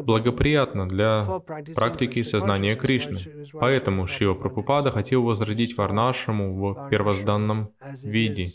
[0.04, 1.24] благоприятна для
[1.76, 3.20] практики сознания Кришны.
[3.54, 7.74] Поэтому Шива Прабхупада хотел возродить Варнашаму в первозданном
[8.04, 8.52] виде.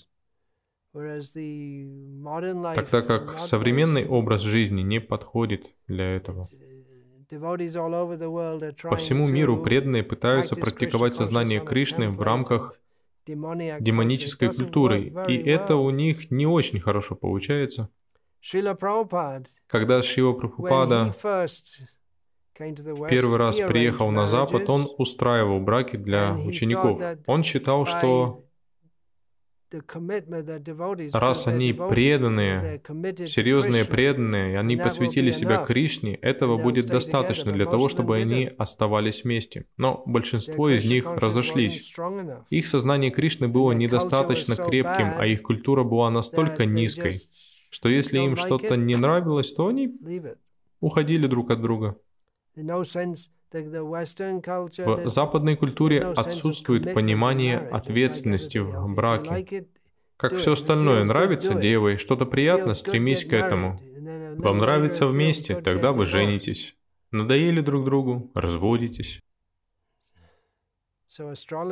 [2.75, 6.47] Тогда как современный образ жизни не подходит для этого.
[7.29, 12.79] По всему миру преданные пытаются практиковать сознание Кришны в рамках
[13.27, 17.91] демонической культурой, и это у них не очень хорошо получается.
[19.67, 21.13] Когда Шила Прабхупада
[22.59, 27.01] в первый раз приехал на Запад, он устраивал браки для учеников.
[27.27, 28.41] Он считал, что
[31.13, 32.81] Раз они преданные,
[33.27, 39.67] серьезные преданные, они посвятили себя Кришне, этого будет достаточно для того, чтобы они оставались вместе.
[39.77, 41.95] Но большинство из них разошлись.
[42.51, 47.15] Их сознание Кришны было недостаточно крепким, а их культура была настолько низкой,
[47.77, 49.95] что если им что-то не нравилось, то они
[50.81, 51.99] уходили друг от друга.
[52.55, 52.85] В
[55.09, 59.67] западной культуре отсутствует понимание ответственности в браке.
[60.17, 63.79] Как все остальное нравится девой, что-то приятно, стремись к этому.
[64.39, 66.79] Вам нравится вместе, тогда вы женитесь.
[67.11, 69.21] Надоели друг другу, разводитесь.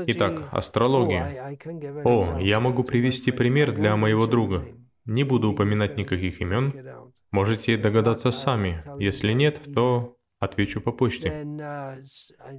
[0.07, 1.57] Итак, астрология.
[2.05, 4.67] О, я могу привести пример для моего друга.
[5.05, 7.13] Не буду упоминать никаких имен.
[7.31, 8.81] Можете догадаться сами.
[8.99, 11.29] Если нет, то Отвечу по почте.
[11.29, 12.05] Uh,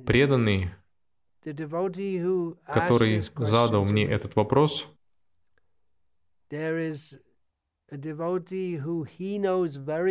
[0.06, 0.72] Преданный,
[2.66, 4.88] который задал мне этот вопрос,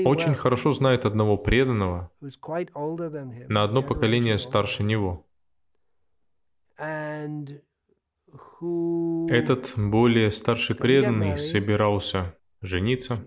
[0.07, 2.12] очень хорошо знает одного преданного,
[3.49, 5.26] на одно поколение старше него.
[9.28, 13.24] Этот более старший преданный собирался жениться.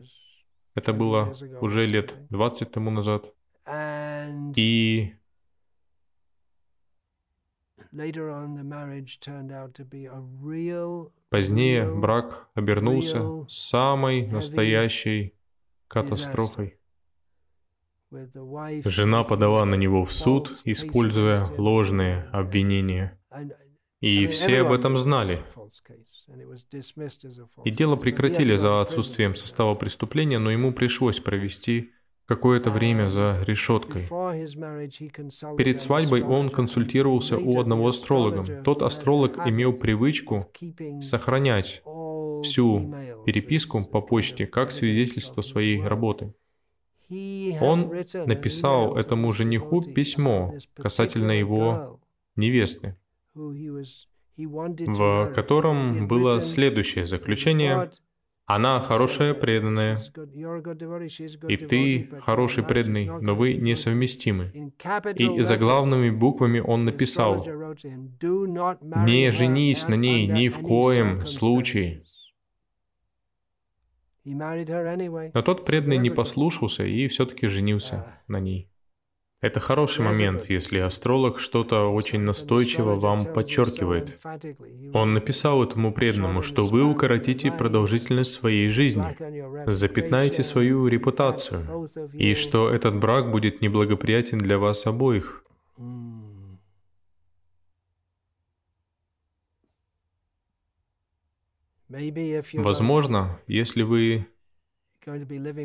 [0.75, 3.33] Это было уже лет 20 тому назад.
[4.55, 5.13] И
[11.29, 15.33] позднее брак обернулся самой настоящей
[15.87, 16.77] катастрофой.
[18.85, 23.19] Жена подала на него в суд, используя ложные обвинения.
[23.99, 25.41] И все об этом знали.
[27.63, 31.91] И дело прекратили за отсутствием состава преступления, но ему пришлось провести
[32.25, 34.03] какое-то время за решеткой.
[35.57, 38.61] Перед свадьбой он консультировался у одного астролога.
[38.63, 40.51] Тот астролог имел привычку
[41.01, 41.81] сохранять
[42.43, 42.93] всю
[43.25, 46.33] переписку по почте как свидетельство своей работы.
[47.61, 47.93] Он
[48.25, 52.01] написал этому жениху письмо касательно его
[52.35, 52.97] невесты,
[54.37, 57.91] в котором было следующее заключение.
[58.45, 59.99] Она хорошая преданная,
[61.49, 64.73] и ты хороший преданный, но вы несовместимы.
[65.15, 72.03] И за главными буквами он написал, «Не женись на ней ни в коем случае».
[74.23, 78.69] Но тот преданный не послушался и все-таки женился на ней.
[79.39, 84.19] Это хороший момент, если астролог что-то очень настойчиво вам подчеркивает.
[84.93, 89.15] Он написал этому преданному, что вы укоротите продолжительность своей жизни,
[89.69, 95.43] запятнаете свою репутацию, и что этот брак будет неблагоприятен для вас обоих.
[102.53, 104.27] Возможно, если вы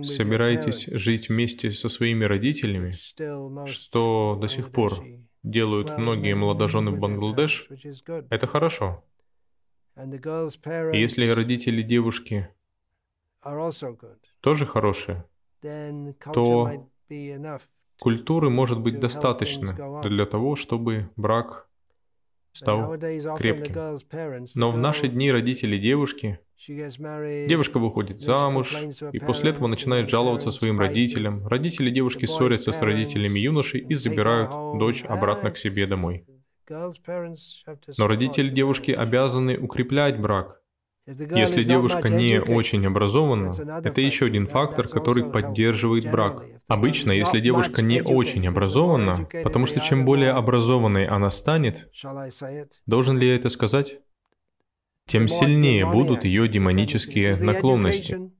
[0.05, 2.93] собираетесь жить вместе со своими родителями,
[3.66, 5.05] что до сих пор
[5.43, 7.68] делают многие молодожены в Бангладеш,
[8.30, 9.05] это хорошо.
[9.97, 12.49] И если родители девушки
[14.40, 15.24] тоже хорошие,
[16.32, 16.88] то
[17.99, 21.68] культуры может быть достаточно для того, чтобы брак
[22.53, 22.96] стал
[23.36, 23.98] крепким.
[24.55, 26.38] Но в наши дни родители девушки
[26.68, 28.72] Девушка выходит замуж,
[29.11, 31.44] и после этого начинает жаловаться своим родителям.
[31.48, 36.24] Родители девушки ссорятся с родителями юноши и забирают дочь обратно к себе домой.
[37.98, 40.62] Но родители девушки обязаны укреплять брак,
[41.07, 46.44] если девушка не очень образована, это еще один фактор, который поддерживает брак.
[46.68, 51.90] Обычно, если девушка не очень образована, потому что чем более образованной она станет,
[52.86, 53.98] должен ли я это сказать?
[55.07, 58.30] тем сильнее будут ее демонические наклонности.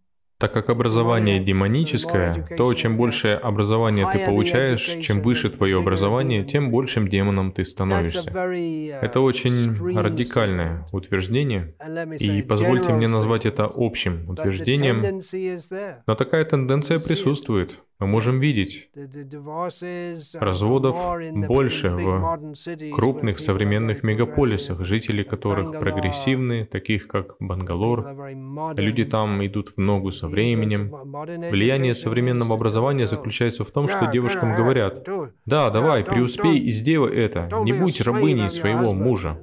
[0.43, 6.73] Так как образование демоническое, то чем больше образования ты получаешь, чем выше твое образование, тем
[6.73, 8.29] большим демоном ты становишься.
[9.01, 11.77] Это очень радикальное утверждение,
[12.19, 15.21] и позвольте мне назвать это общим утверждением,
[16.09, 17.79] но такая тенденция присутствует.
[18.03, 18.91] Мы можем видеть
[20.35, 20.97] разводов
[21.47, 28.35] больше в крупных современных мегаполисах, жители которых прогрессивны, таких как Бангалор.
[28.77, 30.91] Люди там идут в ногу со временем.
[31.53, 35.09] Влияние современного образования заключается в том, что девушкам говорят,
[35.47, 39.39] «Да, давай, преуспей и сделай это, не будь рабыней своего мужа».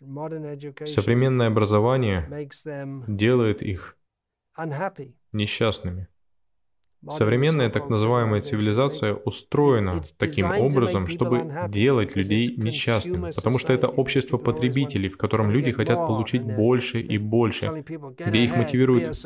[0.00, 2.28] Современное образование
[3.08, 3.96] делает их
[5.32, 6.08] несчастными.
[7.08, 14.36] Современная так называемая цивилизация устроена таким образом, чтобы делать людей несчастными, потому что это общество
[14.36, 17.84] потребителей, в котором люди хотят получить больше и больше,
[18.18, 19.16] где их мотивируют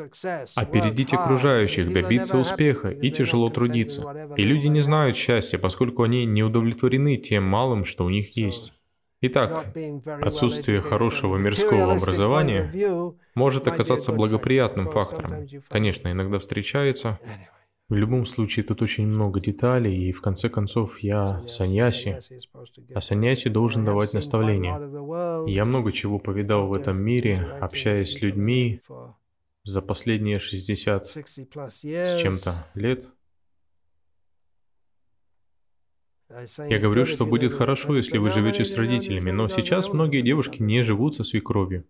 [0.55, 4.29] опередить окружающих, добиться успеха и тяжело трудиться.
[4.37, 8.73] И люди не знают счастья, поскольку они не удовлетворены тем малым, что у них есть.
[9.25, 9.73] Итак,
[10.21, 12.69] отсутствие хорошего мирского образования
[13.35, 15.47] может оказаться благоприятным фактором.
[15.69, 17.19] Конечно, иногда встречается.
[17.87, 22.19] В любом случае, тут очень много деталей, и в конце концов я саньяси,
[22.93, 25.47] а саньяси должен давать наставления.
[25.47, 28.81] Я много чего повидал в этом мире, общаясь с людьми
[29.63, 33.05] за последние 60 с чем-то лет.
[36.69, 40.83] Я говорю, что будет хорошо, если вы живете с родителями, но сейчас многие девушки не
[40.83, 41.85] живут со свекровью.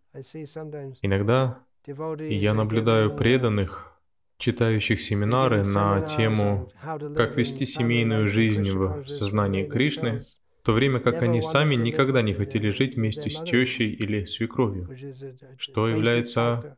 [1.01, 3.93] Иногда я наблюдаю преданных,
[4.37, 6.71] читающих семинары на тему
[7.15, 10.21] «Как вести семейную жизнь в сознании Кришны»,
[10.61, 14.89] в то время как они сами никогда не хотели жить вместе с тещей или свекровью,
[15.57, 16.77] что является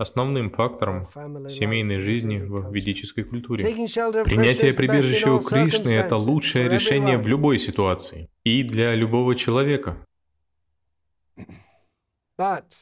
[0.00, 1.06] основным фактором
[1.48, 3.64] семейной жизни в ведической культуре.
[4.24, 10.06] Принятие прибежища у Кришны– это лучшее решение в любой ситуации и для любого человека.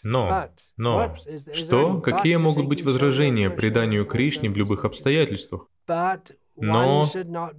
[0.04, 1.16] Но, но,
[1.52, 5.66] что, какие могут быть возражения преданию Кришне в любых обстоятельствах?
[6.60, 7.06] Но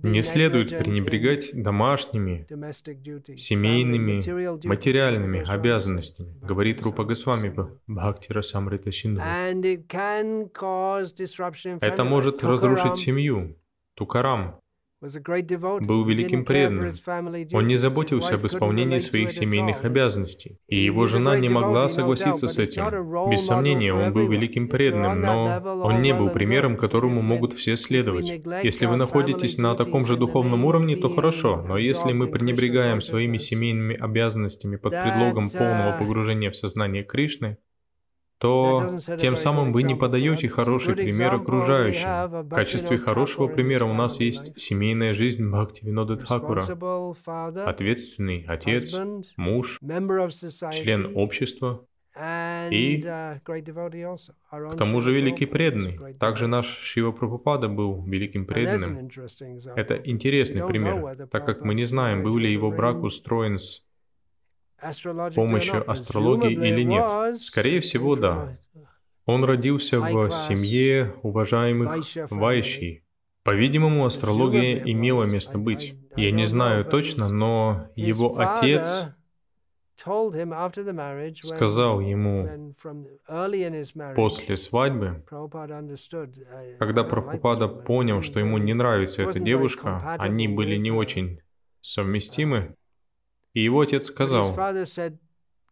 [0.04, 2.46] не следует пренебрегать домашними,
[3.36, 9.22] семейными, материальными обязанностями, говорит Рупа Госвами в Бхактира Самрита Синду.
[11.82, 13.58] Это может разрушить семью,
[13.96, 14.60] Тукарам,
[15.02, 16.92] был великим преданным.
[17.54, 22.58] Он не заботился об исполнении своих семейных обязанностей, и его жена не могла согласиться с
[22.58, 23.30] этим.
[23.30, 28.42] Без сомнения, он был великим преданным, но он не был примером, которому могут все следовать.
[28.64, 33.38] Если вы находитесь на таком же духовном уровне, то хорошо, но если мы пренебрегаем своими
[33.38, 37.58] семейными обязанностями под предлогом полного uh, погружения в сознание Кришны,
[38.40, 42.08] то тем самым вы не подаете хороший пример окружающим.
[42.44, 46.64] В качестве хорошего примера у нас есть семейная жизнь Бхактивинода Тхакура,
[47.66, 48.96] ответственный отец,
[49.36, 51.86] муж, член общества,
[52.16, 53.40] и uh,
[54.72, 56.00] к тому же великий преданный.
[56.20, 59.10] Также наш Шива Прабхупада был великим преданным.
[59.76, 63.84] Это интересный пример, так как мы не знаем, был ли его брак устроен с
[65.36, 67.40] помощью астрологии или нет?
[67.40, 68.58] Скорее всего, да.
[69.26, 71.98] Он родился в семье уважаемых
[72.30, 73.04] вайщей.
[73.44, 75.96] По-видимому, астрология имела место быть.
[76.16, 79.14] Я не знаю точно, но его отец
[81.44, 82.74] сказал ему
[84.16, 85.24] после свадьбы,
[86.80, 91.42] когда Прабхупада понял, что ему не нравится эта девушка, они были не очень
[91.82, 92.76] совместимы,
[93.54, 94.56] и его отец сказал,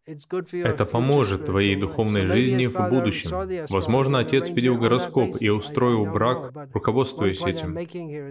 [0.08, 3.32] это поможет твоей духовной жизни в будущем.
[3.70, 7.78] Возможно, отец видел гороскоп и устроил брак, руководствуясь этим.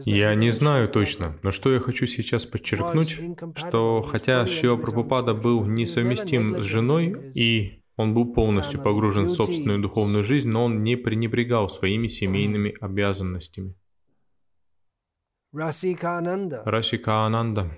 [0.04, 3.20] Я не знаю точно, но что я хочу сейчас подчеркнуть,
[3.56, 9.80] что хотя Шива Прабхупада был несовместим с женой, и он был полностью погружен в собственную
[9.80, 13.74] духовную жизнь, но он не пренебрегал своими семейными обязанностями.
[16.64, 17.70] Расика Ананда.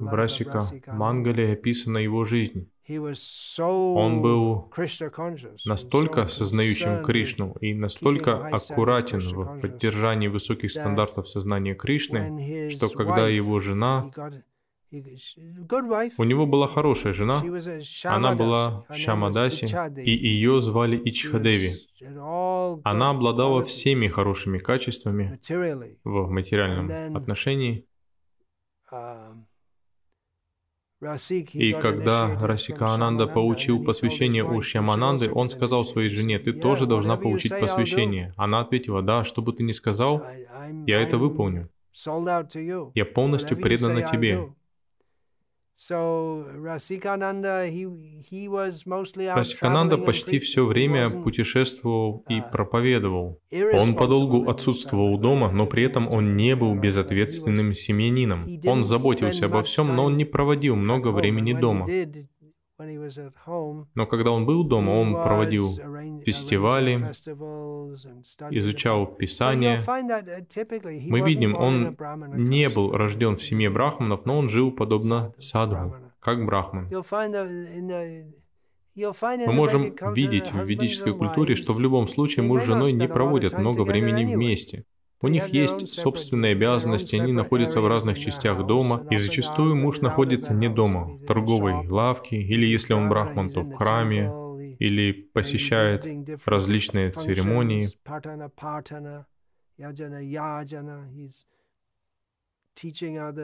[0.00, 2.70] В Расика Мангале описана его жизнь.
[2.88, 4.70] Он был
[5.64, 13.58] настолько сознающим Кришну и настолько аккуратен в поддержании высоких стандартов сознания Кришны, что когда его
[13.60, 14.10] жена
[14.92, 17.42] у него была хорошая жена,
[18.04, 19.66] она была Шамадаси,
[20.00, 21.74] и ее звали Ичхадеви.
[22.84, 25.40] Она обладала всеми хорошими качествами
[26.04, 27.84] в материальном отношении,
[31.52, 37.16] и когда Расика Ананда получил посвящение у Шьямананды, он сказал своей жене, «Ты тоже должна
[37.16, 38.32] получить посвящение».
[38.36, 40.24] Она ответила, «Да, что бы ты ни сказал,
[40.86, 41.68] я это выполню.
[42.94, 44.48] Я полностью предана тебе».
[49.36, 53.42] Расикананда почти все время путешествовал и uh, проповедовал.
[53.74, 58.48] Он подолгу отсутствовал дома, но при этом он не был безответственным семьянином.
[58.66, 61.86] Он заботился обо всем, но он не проводил много времени дома.
[62.78, 65.66] Но когда он был дома, он проводил
[66.24, 66.96] фестивали,
[68.50, 69.78] изучал Писание.
[69.78, 71.96] Uh, Мы видим, он
[72.34, 76.90] не был рожден в семье брахманов, но он жил подобно садху, как брахман.
[78.96, 83.58] Мы можем видеть в ведической культуре, что в любом случае муж с женой не проводят
[83.58, 84.84] много времени вместе.
[85.22, 90.52] У них есть собственные обязанности, они находятся в разных частях дома, и зачастую муж находится
[90.52, 94.30] не дома, в торговой лавке, или если он брахман, то в храме,
[94.78, 96.06] или посещает
[96.44, 97.88] различные церемонии.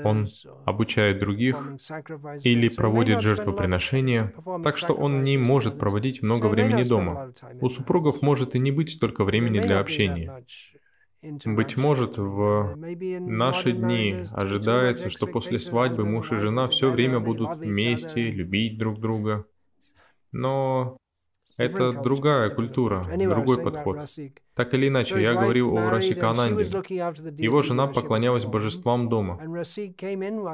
[0.05, 0.29] Он
[0.67, 1.57] обучает других
[2.45, 7.33] или проводит жертвоприношения, так что он не может проводить много времени дома.
[7.61, 10.45] У супругов может и не быть столько времени для общения.
[11.45, 17.59] Быть может, в наши дни ожидается, что после свадьбы муж и жена все время будут
[17.59, 19.47] вместе, любить друг друга.
[20.33, 20.97] Но
[21.59, 24.09] это другая культура, другой подход.
[24.55, 26.65] Так или иначе, я говорил о Расикананде.
[27.43, 29.39] Его жена поклонялась божествам дома.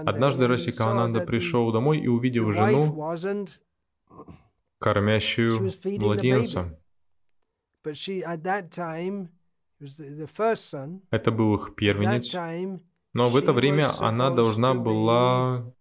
[0.07, 3.17] Однажды Расикананда пришел домой и увидел жену,
[4.79, 6.79] кормящую младенца.
[11.11, 12.35] Это был их первенец.
[13.15, 15.73] Но в это время она должна была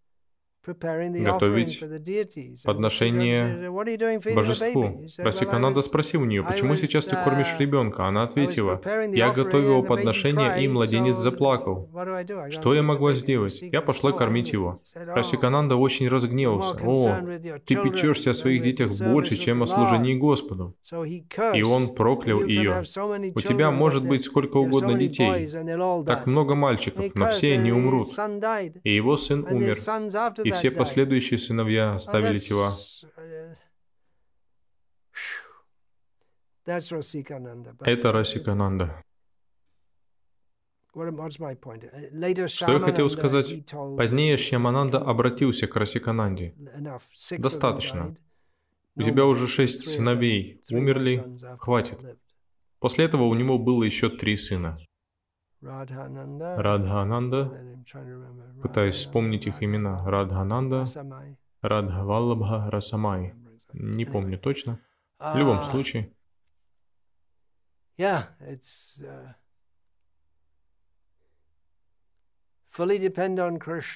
[0.74, 1.84] готовить
[2.64, 3.70] подношение
[4.36, 5.08] божеству.
[5.18, 8.06] Расикананда спросил у нее, почему сейчас ты кормишь uh, ребенка?
[8.06, 8.82] Она ответила,
[9.14, 11.90] я готовила подношение, и младенец заплакал.
[12.50, 13.62] Что я могла сделать?
[13.62, 14.82] Я пошла кормить его.
[14.96, 16.78] Расикананда oh, очень разгневался.
[16.84, 17.20] О,
[17.66, 20.76] ты печешься о своих детях больше, чем о служении Господу.
[21.54, 22.84] И он проклял ее.
[23.36, 25.50] У тебя может быть сколько угодно детей.
[26.06, 28.08] Так много мальчиков, но все они умрут.
[28.84, 29.78] И его сын умер.
[30.44, 32.74] И все последующие сыновья оставили тела.
[36.66, 39.04] Это Расикананда.
[42.48, 43.66] Что я хотел сказать?
[43.98, 46.56] Позднее Шьямананда обратился к Расикананде.
[47.38, 48.16] Достаточно.
[48.96, 51.24] У тебя уже шесть сыновей умерли,
[51.60, 52.04] хватит.
[52.80, 54.80] После этого у него было еще три сына.
[55.62, 57.52] Радхананда,
[58.62, 60.86] пытаюсь вспомнить их имена, Радхананда,
[61.62, 63.34] Радхавалабха, Расамай.
[63.74, 64.80] Не помню точно.
[65.20, 66.14] В любом uh, случае.
[68.00, 68.24] Uh,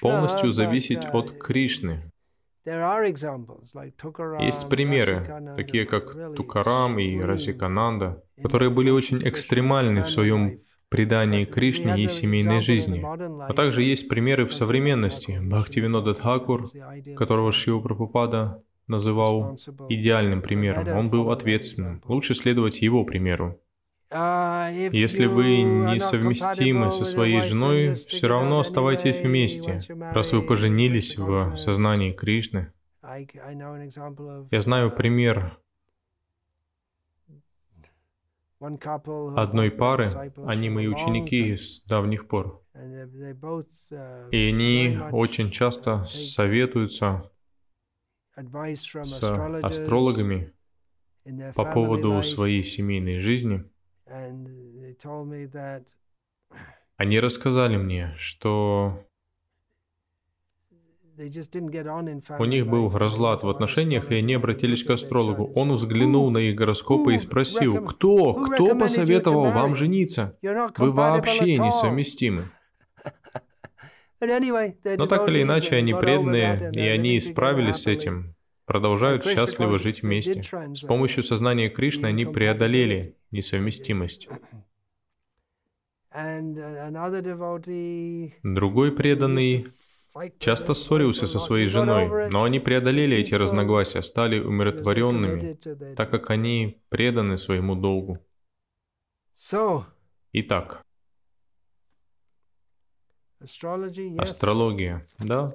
[0.00, 2.10] Полностью зависеть от uh, Кришны.
[2.64, 10.60] Есть примеры, такие как Тукарам и Расикананда, которые были очень экстремальны в своем
[10.92, 13.02] предании Кришне и семейной жизни.
[13.02, 15.40] А также есть примеры в современности.
[15.42, 16.70] Бхактивинода Тхакур,
[17.16, 20.96] которого Шива Прабхупада называл идеальным примером.
[20.96, 22.02] Он был ответственным.
[22.04, 23.58] Лучше следовать его примеру.
[24.12, 29.80] Если вы несовместимы со своей женой, все равно оставайтесь вместе,
[30.12, 32.70] раз вы поженились в сознании Кришны.
[34.50, 35.58] Я знаю пример
[39.36, 40.06] одной пары,
[40.46, 42.62] они мои ученики с давних пор.
[44.30, 47.30] И они очень часто советуются
[48.34, 49.22] с
[49.62, 50.52] астрологами
[51.54, 53.64] по поводу своей семейной жизни.
[56.96, 59.04] Они рассказали мне, что
[62.38, 65.52] у них был разлад в отношениях, и они обратились к астрологу.
[65.54, 70.36] Он взглянул на их гороскопы и спросил, кто, кто посоветовал вам жениться?
[70.42, 72.44] Вы вообще несовместимы.
[74.20, 78.34] Но так или иначе, они преданные, и они справились с этим,
[78.66, 80.42] продолжают счастливо жить вместе.
[80.74, 84.28] С помощью сознания Кришны они преодолели несовместимость.
[88.42, 89.66] Другой преданный
[90.38, 96.82] часто ссорился со своей женой, но они преодолели эти разногласия, стали умиротворенными, так как они
[96.88, 98.18] преданы своему долгу.
[100.32, 100.84] Итак,
[104.18, 105.54] астрология, да?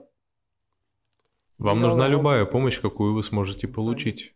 [1.57, 4.35] Вам нужна любая помощь, какую вы сможете получить.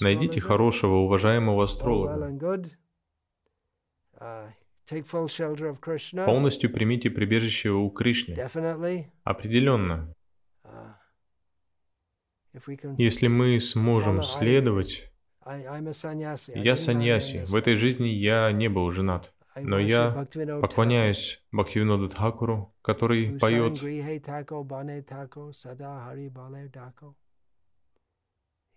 [0.00, 2.36] Найдите хорошего, уважаемого астролога.
[6.24, 8.36] Полностью примите прибежище у Кришны.
[9.24, 10.14] Определенно.
[12.98, 15.10] Если мы сможем следовать...
[16.54, 17.44] Я саньяси.
[17.46, 19.32] В этой жизни я не был женат.
[19.56, 20.26] Но я
[20.60, 23.82] поклоняюсь Бхактивиноду Тхакуру, который поет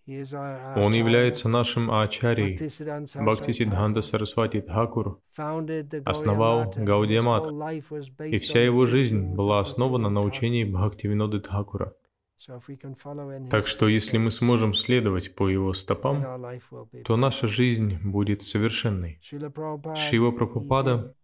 [0.06, 2.56] он является нашим ачарьей.
[2.56, 5.22] Бхакти Сиддханта Сарасвати Тхакур
[6.06, 7.48] основал Гаудиамат,
[8.26, 11.94] и вся его жизнь была основана на учении Бхактивиноды Тхакура.
[13.50, 16.44] Так что если мы сможем следовать по его стопам,
[17.06, 19.22] то наша жизнь будет совершенной.
[19.22, 21.16] Шива Прабхупада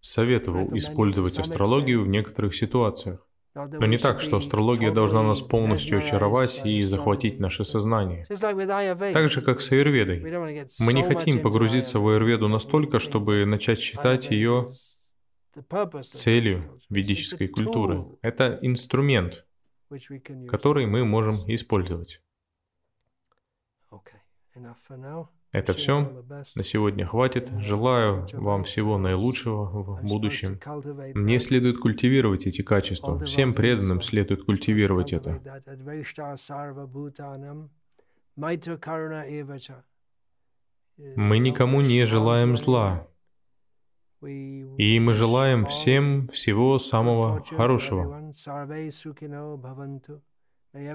[0.00, 3.26] советовал использовать астрологию в некоторых ситуациях.
[3.54, 8.24] Но не так, что астрология должна нас полностью очаровать и захватить наше сознание.
[8.28, 10.20] Так же, как с аюрведой.
[10.80, 14.72] Мы не хотим погрузиться в аюрведу настолько, чтобы начать считать ее
[16.02, 18.06] целью ведической культуры.
[18.22, 19.46] Это инструмент,
[20.48, 22.22] который мы можем использовать.
[25.52, 26.24] Это все.
[26.56, 27.50] На сегодня хватит.
[27.58, 30.58] Желаю вам всего наилучшего в будущем.
[31.14, 33.18] Мне следует культивировать эти качества.
[33.18, 35.40] Всем преданным следует культивировать это.
[41.16, 43.06] Мы никому не желаем зла.
[44.22, 48.32] И мы желаем всем всего самого хорошего.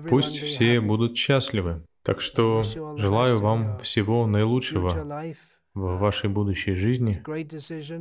[0.10, 1.84] Пусть все будут счастливы.
[2.08, 5.34] Так что желаю вам всего наилучшего
[5.74, 7.22] в вашей будущей жизни.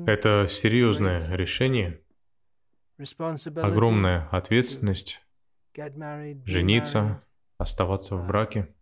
[0.08, 2.00] Это серьезное решение,
[3.56, 5.20] огромная ответственность
[6.44, 7.24] жениться,
[7.58, 8.72] оставаться в браке.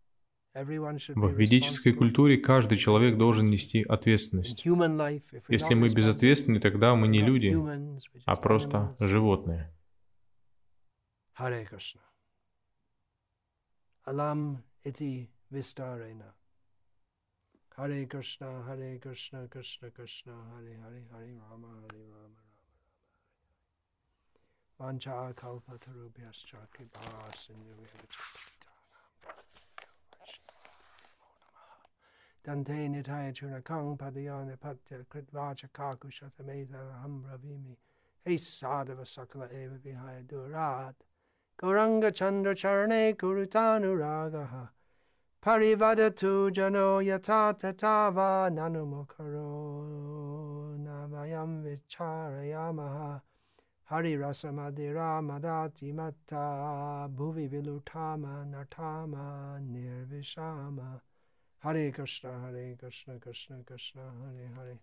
[0.52, 4.62] В ведической культуре каждый человек должен нести ответственность.
[4.66, 7.56] Если мы безответственны, тогда мы не люди,
[8.26, 9.74] а просто животные.
[14.84, 16.32] Iti vistarena.
[17.76, 22.54] Hare Krishna, Hare Krishna, Krishna Krishna, Hare Hare, Hare Rama, Hare Rama, Rama Rama.
[24.78, 27.00] Vancha kalpatarubhyascha kripa
[32.44, 37.76] Dante nitaya chunakang padayana patya kritvacha kakushatameda ham bravimi.
[38.24, 40.94] Hey sadhava sakala eva vihaya durat.
[41.56, 44.70] Gauranga Chandra Charane Kurutanuragaha
[45.40, 53.22] Parivadatu Jano Yata Tatava Nanumokaro Namayam Vicharayamaha.
[53.84, 61.00] Hari Rasamadira Madati Mata Bhuvi Vilutama Nartama Nirvishama.
[61.60, 64.80] Hare Krishna Hare Krishna Krishna Krishna Hare Hare.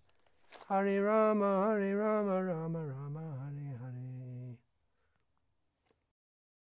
[0.69, 4.57] Hare Rama Hare Rama Rama Rama Hare Hare